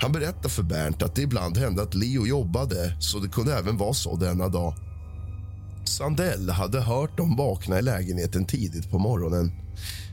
Han 0.00 0.12
berättar 0.12 0.48
för 0.48 0.62
Bernt 0.62 1.02
att 1.02 1.14
det 1.14 1.22
ibland 1.22 1.56
hände 1.56 1.82
att 1.82 1.94
Leo 1.94 2.26
jobbade 2.26 2.96
så 3.00 3.18
det 3.18 3.28
kunde 3.28 3.58
även 3.58 3.76
vara 3.76 3.94
så 3.94 4.16
denna 4.16 4.48
dag. 4.48 4.74
Sandell 5.84 6.50
hade 6.50 6.80
hört 6.80 7.16
dem 7.16 7.36
vakna 7.36 7.78
i 7.78 7.82
lägenheten 7.82 8.44
tidigt 8.44 8.90
på 8.90 8.98
morgonen. 8.98 9.52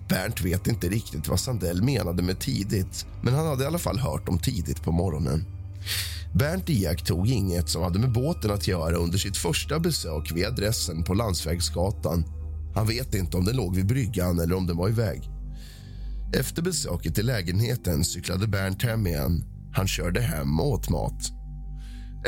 Bernt 0.09 0.41
vet 0.41 0.67
inte 0.67 0.89
riktigt 0.89 1.27
vad 1.27 1.39
Sandell 1.39 1.83
menade 1.83 2.23
med 2.23 2.39
tidigt 2.39 3.05
men 3.21 3.33
han 3.33 3.47
hade 3.47 3.63
i 3.63 3.67
alla 3.67 3.79
fall 3.79 3.99
hört 3.99 4.25
dem 4.25 4.39
tidigt 4.39 4.83
på 4.83 4.91
morgonen. 4.91 5.45
Bernt 6.33 6.69
iakttog 6.69 7.27
inget 7.27 7.69
som 7.69 7.83
hade 7.83 7.99
med 7.99 8.11
båten 8.11 8.51
att 8.51 8.67
göra 8.67 8.95
under 8.95 9.17
sitt 9.17 9.37
första 9.37 9.79
besök 9.79 10.31
vid 10.31 10.45
adressen 10.45 11.03
på 11.03 11.13
Landsvägsgatan. 11.13 12.25
Han 12.75 12.87
vet 12.87 13.13
inte 13.15 13.37
om 13.37 13.45
den 13.45 13.55
låg 13.55 13.75
vid 13.75 13.87
bryggan 13.87 14.39
eller 14.39 14.55
om 14.55 14.67
den 14.67 14.77
var 14.77 14.89
iväg. 14.89 15.29
Efter 16.33 16.61
besöket 16.61 17.17
i 17.17 17.23
lägenheten 17.23 18.03
cyklade 18.03 18.47
Bernt 18.47 18.83
hem 18.83 19.07
igen. 19.07 19.54
Han 19.75 19.87
körde 19.87 20.21
hem 20.21 20.59
och 20.59 20.71
åt 20.71 20.89
mat. 20.89 21.31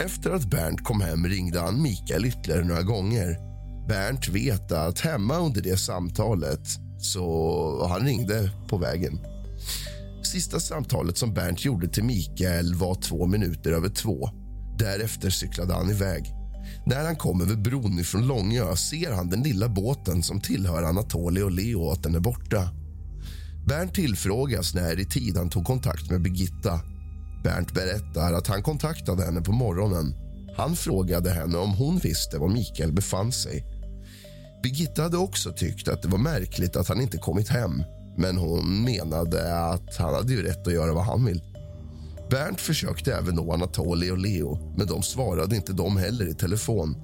Efter 0.05 0.31
att 0.31 0.49
Bernt 0.49 0.83
kom 0.83 1.01
hem 1.01 1.27
ringde 1.27 1.59
han 1.59 1.81
Mikael 1.81 2.25
ytterligare 2.25 2.63
några 2.63 2.83
gånger. 2.83 3.37
Bernt 3.87 4.27
vet 4.27 4.71
att 4.71 4.99
hemma 4.99 5.37
under 5.37 5.61
det 5.61 5.77
samtalet 5.77 6.67
så 6.99 7.87
han 7.89 8.05
ringde 8.05 8.51
på 8.69 8.77
vägen. 8.77 9.19
Sista 10.23 10.59
samtalet 10.59 11.17
som 11.17 11.33
Bernt 11.33 11.65
gjorde 11.65 11.87
till 11.87 12.03
Mikael 12.03 12.75
var 12.75 12.95
två 12.95 13.25
minuter 13.25 13.71
över 13.71 13.89
två. 13.89 14.29
Därefter 14.79 15.29
cyklade 15.29 15.73
han 15.73 15.89
iväg. 15.89 16.33
När 16.85 17.05
han 17.05 17.15
kom 17.15 17.41
över 17.41 17.55
bron 17.55 18.03
från 18.03 18.27
Långö 18.27 18.75
ser 18.75 19.11
han 19.11 19.29
den 19.29 19.43
lilla 19.43 19.69
båten 19.69 20.23
som 20.23 20.41
tillhör 20.41 20.83
Anatoly 20.83 21.41
och 21.41 21.51
Leo 21.51 21.91
att 21.91 22.03
den 22.03 22.15
är 22.15 22.19
borta. 22.19 22.69
Bernt 23.67 23.93
tillfrågas 23.93 24.73
när 24.73 24.99
i 24.99 25.05
tid 25.05 25.37
han 25.37 25.49
tog 25.49 25.65
kontakt 25.65 26.11
med 26.11 26.21
Birgitta. 26.21 26.81
Bernt 27.47 27.73
berättar 27.73 28.33
att 28.33 28.47
han 28.47 28.63
kontaktade 28.63 29.25
henne 29.25 29.41
på 29.41 29.51
morgonen. 29.51 30.15
Han 30.57 30.75
frågade 30.75 31.29
henne 31.29 31.57
om 31.57 31.73
hon 31.73 31.97
visste 31.97 32.37
var 32.37 32.47
Mikael 32.47 32.93
befann 32.93 33.31
sig. 33.31 33.65
Birgitta 34.63 35.03
hade 35.03 35.17
också 35.17 35.53
tyckt 35.53 35.87
att 35.87 36.01
det 36.01 36.07
var 36.07 36.17
märkligt 36.17 36.75
att 36.75 36.87
han 36.87 37.01
inte 37.01 37.17
kommit 37.17 37.49
hem 37.49 37.83
men 38.17 38.37
hon 38.37 38.83
menade 38.83 39.59
att 39.59 39.95
han 39.95 40.13
hade 40.13 40.33
ju 40.33 40.43
rätt 40.43 40.67
att 40.67 40.73
göra 40.73 40.93
vad 40.93 41.03
han 41.03 41.25
vill. 41.25 41.41
Bernt 42.29 42.61
försökte 42.61 43.15
även 43.15 43.35
nå 43.35 43.53
Anatoli 43.53 44.11
och 44.11 44.17
Leo, 44.17 44.75
men 44.77 44.87
de 44.87 45.03
svarade 45.03 45.55
inte 45.55 45.73
de 45.73 45.97
heller 45.97 46.27
i 46.27 46.33
telefon. 46.33 46.95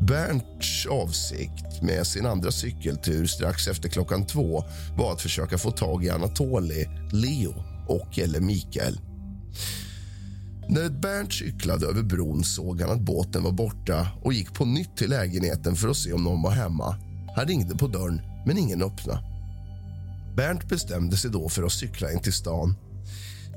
Bernts 0.00 0.86
avsikt 0.86 1.82
med 1.82 2.06
sin 2.06 2.26
andra 2.26 2.50
cykeltur 2.50 3.26
strax 3.26 3.68
efter 3.68 3.88
klockan 3.88 4.26
två 4.26 4.64
var 4.98 5.12
att 5.12 5.22
försöka 5.22 5.58
få 5.58 5.70
tag 5.70 6.04
i 6.04 6.10
Anatoli, 6.10 6.88
Leo 7.12 7.54
och 7.88 8.18
eller 8.18 8.40
Mikael. 8.40 9.00
När 10.68 10.90
Bernt 10.90 11.32
cyklade 11.32 11.86
över 11.86 12.02
bron 12.02 12.44
såg 12.44 12.80
han 12.80 12.90
att 12.90 13.00
båten 13.00 13.42
var 13.42 13.52
borta 13.52 14.08
och 14.22 14.32
gick 14.32 14.54
på 14.54 14.64
nytt 14.64 14.96
till 14.96 15.10
lägenheten 15.10 15.76
för 15.76 15.88
att 15.88 15.96
se 15.96 16.12
om 16.12 16.24
någon 16.24 16.42
var 16.42 16.50
hemma. 16.50 16.96
Han 17.36 17.46
ringde 17.46 17.76
på 17.76 17.86
dörren, 17.86 18.20
men 18.46 18.58
ingen 18.58 18.82
öppnade. 18.82 19.22
Bernt 20.36 20.68
bestämde 20.68 21.16
sig 21.16 21.30
då 21.30 21.48
för 21.48 21.62
att 21.62 21.72
cykla 21.72 22.12
in 22.12 22.20
till 22.20 22.32
stan. 22.32 22.74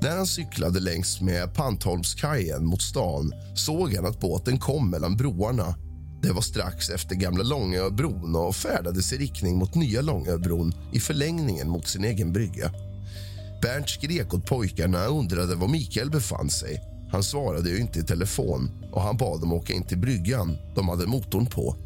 När 0.02 0.16
han 0.16 0.26
cyklade 0.26 0.80
längs 0.80 1.20
med 1.20 1.54
Pantholmskajen 1.54 2.66
mot 2.66 2.82
stan 2.82 3.32
såg 3.54 3.94
han 3.94 4.06
att 4.06 4.20
båten 4.20 4.58
kom 4.58 4.90
mellan 4.90 5.16
broarna. 5.16 5.74
Det 6.22 6.32
var 6.32 6.42
strax 6.42 6.90
efter 6.90 7.14
Gamla 7.14 7.42
Långöbron 7.42 8.36
och 8.36 8.56
färdades 8.56 9.12
i 9.12 9.16
riktning 9.16 9.58
mot 9.58 9.74
Nya 9.74 10.00
Långöbron 10.00 10.74
i 10.92 11.00
förlängningen 11.00 11.68
mot 11.68 11.88
sin 11.88 12.04
egen 12.04 12.32
brygga. 12.32 12.72
Bernt 13.62 13.88
skrek 13.88 14.34
åt 14.34 14.46
pojkarna 14.46 15.08
och 15.08 15.18
undrade 15.18 15.54
var 15.54 15.68
Mikael 15.68 16.10
befann 16.10 16.50
sig. 16.50 16.80
Han 17.12 17.22
svarade 17.22 17.70
ju 17.70 17.78
inte 17.78 17.98
i 17.98 18.02
telefon 18.02 18.70
och 18.92 19.02
han 19.02 19.16
bad 19.16 19.40
dem 19.40 19.52
åka 19.52 19.72
in 19.72 19.86
till 19.86 19.98
bryggan. 19.98 20.56
De 20.74 20.88
hade 20.88 21.06
motorn 21.06 21.46
på. 21.46 21.76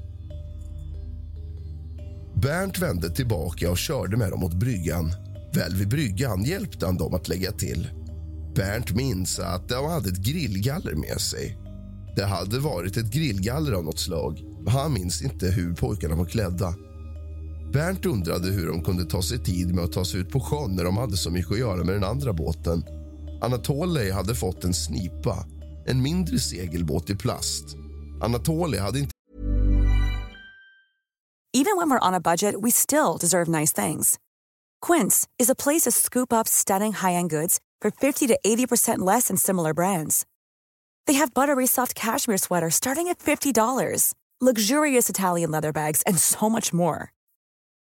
Bernt 2.34 2.78
vände 2.78 3.10
tillbaka 3.10 3.70
och 3.70 3.78
körde 3.78 4.16
med 4.16 4.30
dem 4.30 4.40
mot 4.40 4.54
bryggan. 4.54 5.14
Väl 5.54 5.74
vid 5.74 5.88
bryggan 5.88 6.44
hjälpte 6.44 6.86
han 6.86 6.96
dem 6.96 7.14
att 7.14 7.28
lägga 7.28 7.52
till. 7.52 7.88
Bernt 8.54 8.90
minns 8.90 9.38
att 9.38 9.68
de 9.68 9.90
hade 9.90 10.08
ett 10.08 10.18
grillgaller 10.18 10.94
med 10.94 11.20
sig. 11.20 11.58
Det 12.16 12.24
hade 12.24 12.58
varit 12.58 12.96
ett 12.96 13.12
grillgaller 13.12 13.72
av 13.72 13.84
något 13.84 13.98
slag. 13.98 14.40
Han 14.66 14.92
minns 14.92 15.22
inte 15.22 15.46
hur 15.46 15.74
pojkarna 15.74 16.14
var 16.14 16.24
klädda. 16.24 16.74
Bernt 17.74 18.06
undrade 18.06 18.50
hur 18.50 18.66
de 18.66 18.82
kunde 18.82 19.04
ta 19.04 19.22
sig 19.22 19.38
tid 19.38 19.74
med 19.74 19.84
att 19.84 19.92
ta 19.92 20.04
sig 20.04 20.20
ut 20.20 20.30
på 20.32 20.40
sjön 20.40 20.76
när 20.76 20.84
de 20.84 20.96
hade 20.96 21.16
så 21.16 21.30
mycket 21.30 21.52
att 21.52 21.58
göra 21.58 21.84
med 21.84 21.94
den 21.94 22.04
andra 22.04 22.32
båten. 22.32 22.84
Anatolij 23.42 24.10
hade 24.10 24.34
fått 24.34 24.64
en 24.64 24.74
snipa, 24.74 25.46
en 25.86 26.02
mindre 26.02 26.38
segelbåt 26.38 27.10
i 27.10 27.16
plast. 27.16 27.64
Anatolij 28.22 28.80
hade 28.80 28.98
inte 28.98 29.10
Even 31.56 31.76
when 31.76 31.90
we're 31.90 32.08
on 32.08 32.14
a 32.14 32.20
budget, 32.20 32.54
we 32.62 32.70
still 32.70 33.16
deserve 33.20 33.60
nice 33.60 33.86
things. 33.86 34.16
Quince 34.86 35.28
is 35.42 35.50
a 35.50 35.54
place 35.54 35.90
to 35.90 35.92
scoop 35.92 36.32
up 36.32 36.48
stunning 36.48 36.92
high-end 36.92 37.30
goods 37.30 37.58
for 37.82 37.90
50 37.90 38.26
to 38.26 38.38
80% 38.46 39.12
less 39.12 39.28
than 39.28 39.36
similar 39.36 39.74
brands. 39.74 40.26
They 41.06 41.18
have 41.18 41.34
buttery 41.34 41.66
soft 41.66 41.94
cashmere 41.94 42.38
sweaters 42.38 42.74
starting 42.74 43.08
at 43.08 43.18
$50, 43.18 44.14
luxurious 44.40 45.10
Italian 45.10 45.50
leather 45.50 45.72
bags, 45.72 46.02
and 46.06 46.18
so 46.18 46.50
much 46.50 46.72
more. 46.72 47.13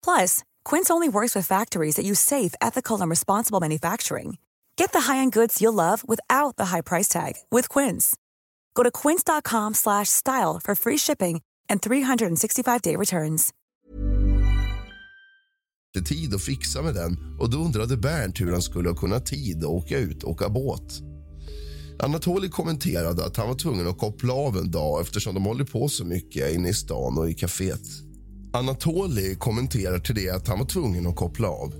Plus, 0.03 0.43
Quince 0.65 0.89
only 0.91 1.07
works 1.07 1.33
with 1.33 1.47
factories 1.47 1.95
that 1.95 2.05
use 2.05 2.19
safe, 2.19 2.53
ethical, 2.59 2.99
and 2.99 3.09
responsible 3.09 3.61
manufacturing. 3.61 4.37
Get 4.75 4.91
the 4.91 5.11
high-end 5.11 5.33
goods 5.33 5.61
you'll 5.61 5.73
love 5.73 6.03
without 6.07 6.57
the 6.57 6.65
high 6.65 6.81
price 6.81 7.07
tag 7.07 7.33
with 7.49 7.69
Quince. 7.69 8.15
Go 8.73 8.83
to 8.83 8.91
quince.com/style 8.91 10.59
for 10.63 10.75
free 10.75 10.97
shipping 10.97 11.41
and 11.69 11.81
365-day 11.81 12.97
returns. 12.97 13.53
Det 15.93 16.01
tid 16.01 16.35
att 16.35 16.41
fixa 16.41 16.81
med 16.81 16.93
den 16.93 17.37
och 17.39 17.49
då 17.49 17.57
undrade 17.57 17.97
Bernt 17.97 18.41
hur 18.41 18.51
han 18.51 18.61
skulle 18.61 18.89
ha 18.89 18.95
kunnat 18.95 19.25
tid 19.25 19.57
att 19.63 19.69
åka 19.69 19.97
ut 19.97 20.23
och 20.23 20.31
åka 20.31 20.49
båt. 20.49 21.01
Anatoli 21.99 22.49
kommenterade 22.49 23.25
att 23.25 23.37
han 23.37 23.47
var 23.47 23.55
tvungen 23.55 23.87
att 23.87 23.97
koppla 23.97 24.33
av 24.33 24.57
en 24.57 24.71
dag 24.71 25.01
eftersom 25.01 25.33
de 25.33 25.45
håller 25.45 25.65
på 25.65 25.89
så 25.89 26.05
mycket 26.05 26.53
inne 26.53 26.69
i 26.69 26.73
stan 26.73 27.17
och 27.17 27.29
i 27.29 27.33
kaféet. 27.33 28.10
Anatoli 28.53 29.35
kommenterar 29.35 29.99
till 29.99 30.15
det 30.15 30.29
att 30.29 30.47
han 30.47 30.59
var 30.59 30.65
tvungen 30.65 31.07
att 31.07 31.15
koppla 31.15 31.47
av. 31.47 31.73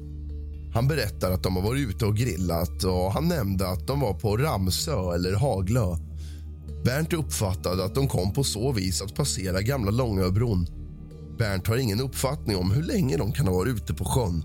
Han 0.73 0.87
berättar 0.87 1.31
att 1.31 1.43
de 1.43 1.55
har 1.55 1.63
varit 1.63 1.89
ute 1.89 2.05
och 2.05 2.17
grillat 2.17 2.83
och 2.83 3.13
han 3.13 3.27
nämnde 3.27 3.69
att 3.69 3.87
de 3.87 3.99
var 3.99 4.13
på 4.13 4.37
Ramsö 4.37 5.13
eller 5.15 5.33
Haglö. 5.33 5.97
Bernt 6.85 7.13
uppfattade 7.13 7.85
att 7.85 7.95
de 7.95 8.07
kom 8.07 8.33
på 8.33 8.43
så 8.43 8.71
vis 8.71 9.01
att 9.01 9.15
passera 9.15 9.61
gamla 9.61 9.91
Långöbron. 9.91 10.67
Bernt 11.37 11.67
har 11.67 11.77
ingen 11.77 12.01
uppfattning 12.01 12.57
om 12.57 12.71
hur 12.71 12.83
länge 12.83 13.17
de 13.17 13.31
kan 13.31 13.47
ha 13.47 13.53
varit 13.53 13.75
ute 13.75 13.93
på 13.93 14.05
sjön. 14.05 14.43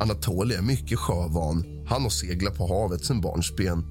Anatoli 0.00 0.54
är 0.54 0.62
mycket 0.62 0.98
sjövan. 0.98 1.64
Han 1.86 2.02
har 2.02 2.10
seglat 2.10 2.58
på 2.58 2.66
havet 2.66 3.04
sen 3.04 3.20
barnsben. 3.20 3.84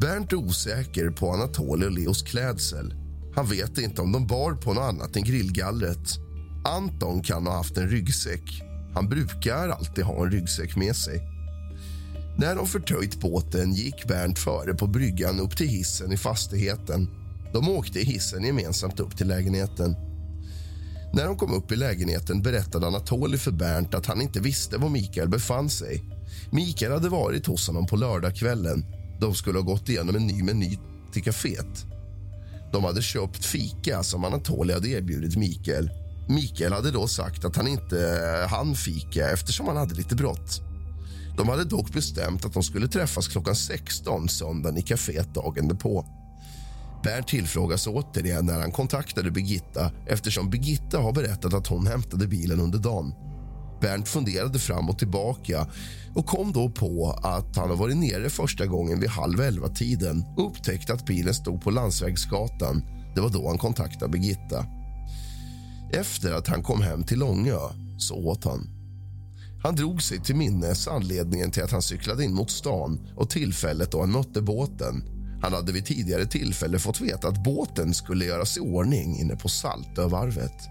Bernt 0.00 0.32
är 0.32 0.36
osäker 0.36 1.10
på 1.10 1.30
Anatoli 1.30 1.86
och 1.86 1.92
Leos 1.92 2.22
klädsel. 2.22 2.94
Han 3.34 3.46
vet 3.46 3.78
inte 3.78 4.02
om 4.02 4.12
de 4.12 4.26
bar 4.26 4.52
på 4.52 4.72
något 4.72 4.82
annat 4.82 5.16
än 5.16 5.24
grillgallret. 5.24 6.18
Anton 6.64 7.22
kan 7.22 7.46
ha 7.46 7.56
haft 7.56 7.76
en 7.76 7.88
ryggsäck. 7.88 8.62
Han 8.94 9.08
brukar 9.08 9.68
alltid 9.68 10.04
ha 10.04 10.24
en 10.24 10.30
ryggsäck 10.30 10.76
med 10.76 10.96
sig. 10.96 11.22
När 12.36 12.56
de 12.56 12.66
förtöjt 12.66 13.20
båten 13.20 13.72
gick 13.72 14.08
Bernt 14.08 14.38
före 14.38 14.74
på 14.74 14.86
bryggan 14.86 15.40
upp 15.40 15.56
till 15.56 15.68
hissen 15.68 16.12
i 16.12 16.16
fastigheten. 16.16 17.10
De 17.52 17.68
åkte 17.68 18.00
i 18.00 18.04
hissen 18.04 18.44
gemensamt 18.44 19.00
upp 19.00 19.16
till 19.16 19.28
lägenheten. 19.28 19.96
När 21.12 21.26
de 21.26 21.36
kom 21.36 21.52
upp 21.52 21.72
i 21.72 21.76
lägenheten 21.76 22.42
berättade 22.42 22.86
Anatoli 22.86 23.38
för 23.38 23.50
Bernt 23.50 23.94
att 23.94 24.06
han 24.06 24.22
inte 24.22 24.40
visste 24.40 24.78
var 24.78 24.88
Mikael 24.88 25.28
befann 25.28 25.70
sig. 25.70 26.04
Mikael 26.50 26.92
hade 26.92 27.08
varit 27.08 27.46
hos 27.46 27.66
honom 27.66 27.86
på 27.86 27.96
lördagskvällen. 27.96 28.84
De 29.20 29.34
skulle 29.34 29.58
ha 29.58 29.64
gått 29.64 29.88
igenom 29.88 30.16
en 30.16 30.26
ny 30.26 30.42
meny 30.42 30.78
till 31.12 31.22
kaféet. 31.22 31.86
De 32.72 32.84
hade 32.84 33.02
köpt 33.02 33.44
fika 33.44 34.02
som 34.02 34.24
Anatoli 34.24 34.72
hade 34.72 34.88
erbjudit 34.88 35.36
Mikael. 35.36 35.90
Mikael 36.32 36.72
hade 36.72 36.90
då 36.90 37.06
sagt 37.06 37.44
att 37.44 37.56
han 37.56 37.68
inte 37.68 37.96
hann 38.50 38.74
fika 38.74 39.30
eftersom 39.30 39.66
han 39.66 39.76
hade 39.76 39.94
lite 39.94 40.16
brått. 40.16 40.60
De 41.36 41.48
hade 41.48 41.64
dock 41.64 41.92
bestämt 41.92 42.44
att 42.44 42.52
de 42.52 42.62
skulle 42.62 42.88
träffas 42.88 43.28
klockan 43.28 43.54
16 43.54 44.28
söndagen 44.28 44.78
i 44.78 44.82
kaféet 44.82 45.34
dagen 45.34 45.68
därpå. 45.68 46.06
Bernt 47.04 47.28
tillfrågas 47.28 47.86
återigen 47.86 48.46
när 48.46 48.60
han 48.60 48.72
kontaktade 48.72 49.30
Birgitta 49.30 49.90
eftersom 50.06 50.50
Birgitta 50.50 50.98
har 50.98 51.12
berättat 51.12 51.54
att 51.54 51.66
hon 51.66 51.86
hämtade 51.86 52.26
bilen 52.26 52.60
under 52.60 52.78
dagen. 52.78 53.14
Bernt 53.80 54.08
funderade 54.08 54.58
fram 54.58 54.88
och 54.88 54.98
tillbaka 54.98 55.66
och 56.14 56.26
kom 56.26 56.52
då 56.52 56.70
på 56.70 57.20
att 57.22 57.56
han 57.56 57.70
har 57.70 57.76
varit 57.76 57.96
nere 57.96 58.30
första 58.30 58.66
gången 58.66 59.00
vid 59.00 59.10
halv 59.10 59.40
elva-tiden 59.40 60.24
och 60.36 60.46
upptäckte 60.46 60.92
att 60.92 61.06
bilen 61.06 61.34
stod 61.34 61.62
på 61.62 61.70
Landsvägsgatan. 61.70 62.82
Det 63.14 63.20
var 63.20 63.28
då 63.28 63.48
han 63.48 63.58
kontaktade 63.58 64.12
Birgitta. 64.12 64.66
Efter 65.92 66.32
att 66.32 66.48
han 66.48 66.62
kom 66.62 66.82
hem 66.82 67.04
till 67.04 67.18
Långö 67.18 67.58
så 67.98 68.14
åt 68.14 68.44
han. 68.44 68.68
Han 69.62 69.76
drog 69.76 70.02
sig 70.02 70.20
till 70.20 70.36
minnes 70.36 70.88
anledningen 70.88 71.50
till 71.50 71.62
att 71.62 71.70
han 71.70 71.82
cyklade 71.82 72.24
in 72.24 72.34
mot 72.34 72.50
stan 72.50 73.08
och 73.16 73.30
tillfället 73.30 73.90
då 73.92 74.00
han 74.00 74.12
mötte 74.12 74.42
båten. 74.42 75.04
Han 75.42 75.52
hade 75.52 75.72
vid 75.72 75.86
tidigare 75.86 76.26
tillfälle 76.26 76.78
fått 76.78 77.00
veta 77.00 77.28
att 77.28 77.44
båten 77.44 77.94
skulle 77.94 78.24
göras 78.24 78.56
i 78.56 78.60
ordning 78.60 79.20
inne 79.20 79.36
på 79.36 79.48
Saltövarvet. 79.48 80.68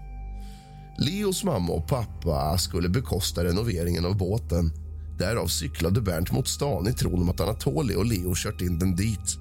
Leos 0.98 1.44
mamma 1.44 1.72
och 1.72 1.88
pappa 1.88 2.58
skulle 2.58 2.88
bekosta 2.88 3.44
renoveringen 3.44 4.04
av 4.04 4.16
båten. 4.16 4.72
Därav 5.18 5.46
cyklade 5.46 6.00
Bernt 6.00 6.32
mot 6.32 6.48
stan 6.48 6.88
i 6.88 6.92
tron 6.92 7.22
om 7.22 7.28
att 7.28 7.40
Anatoli 7.40 7.94
och 7.94 8.06
Leo 8.06 8.32
kört 8.36 8.60
in 8.60 8.78
den 8.78 8.96
dit. 8.96 9.38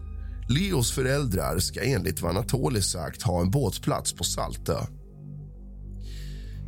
Leos 0.49 0.91
föräldrar 0.91 1.59
ska 1.59 1.83
enligt 1.83 2.21
vad 2.21 2.31
Anatoli 2.31 2.81
sagt 2.81 3.21
ha 3.21 3.41
en 3.41 3.51
båtplats 3.51 4.13
på 4.13 4.23
Saltö. 4.23 4.77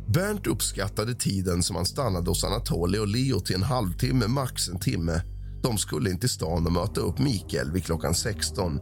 Bernt 0.06 0.46
uppskattade 0.46 1.14
tiden 1.14 1.62
som 1.62 1.76
han 1.76 1.86
stannade 1.86 2.30
hos 2.30 2.44
Anatoli 2.44 2.98
och 2.98 3.08
Leo 3.08 3.40
till 3.40 3.56
en 3.56 3.62
halvtimme, 3.62 4.26
max 4.26 4.68
en 4.68 4.80
timme. 4.80 5.22
De 5.62 5.78
skulle 5.78 6.10
in 6.10 6.18
till 6.18 6.28
stan 6.28 6.66
och 6.66 6.72
möta 6.72 7.00
upp 7.00 7.18
Mikael 7.18 7.72
vid 7.72 7.84
klockan 7.84 8.14
16. 8.14 8.80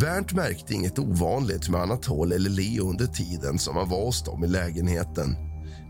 Bernt 0.00 0.32
märkte 0.32 0.74
inget 0.74 0.98
ovanligt 0.98 1.68
med 1.68 1.80
Anatoli 1.80 2.34
eller 2.34 2.50
Leo 2.50 2.90
under 2.90 3.06
tiden 3.06 3.58
som 3.58 3.76
han 3.76 3.88
var 3.88 4.04
hos 4.04 4.24
dem 4.24 4.44
i 4.44 4.48
lägenheten. 4.48 5.36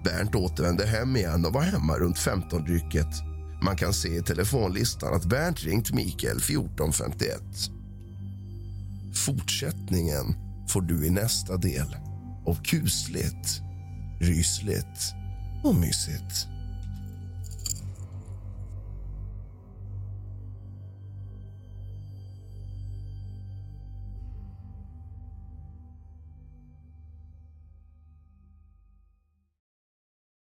Bernt 0.05 0.35
återvände 0.35 0.87
hem 0.87 1.17
igen 1.17 1.47
och 1.47 1.53
var 1.53 1.63
hemma 1.63 1.99
runt 1.99 2.17
15-drycket. 2.17 3.23
Man 3.63 3.77
kan 3.77 3.93
se 3.93 4.17
i 4.17 4.23
telefonlistan 4.23 5.15
att 5.15 5.25
Bernt 5.25 5.65
ringt 5.65 5.93
Mikael 5.93 6.39
14.51. 6.39 7.71
Fortsättningen 9.15 10.35
får 10.69 10.81
du 10.81 11.07
i 11.07 11.11
nästa 11.11 11.57
del 11.57 11.97
av 12.47 12.63
kusligt 12.63 13.68
rysligt 14.19 15.15
och 15.65 15.75
mysigt. 15.75 16.49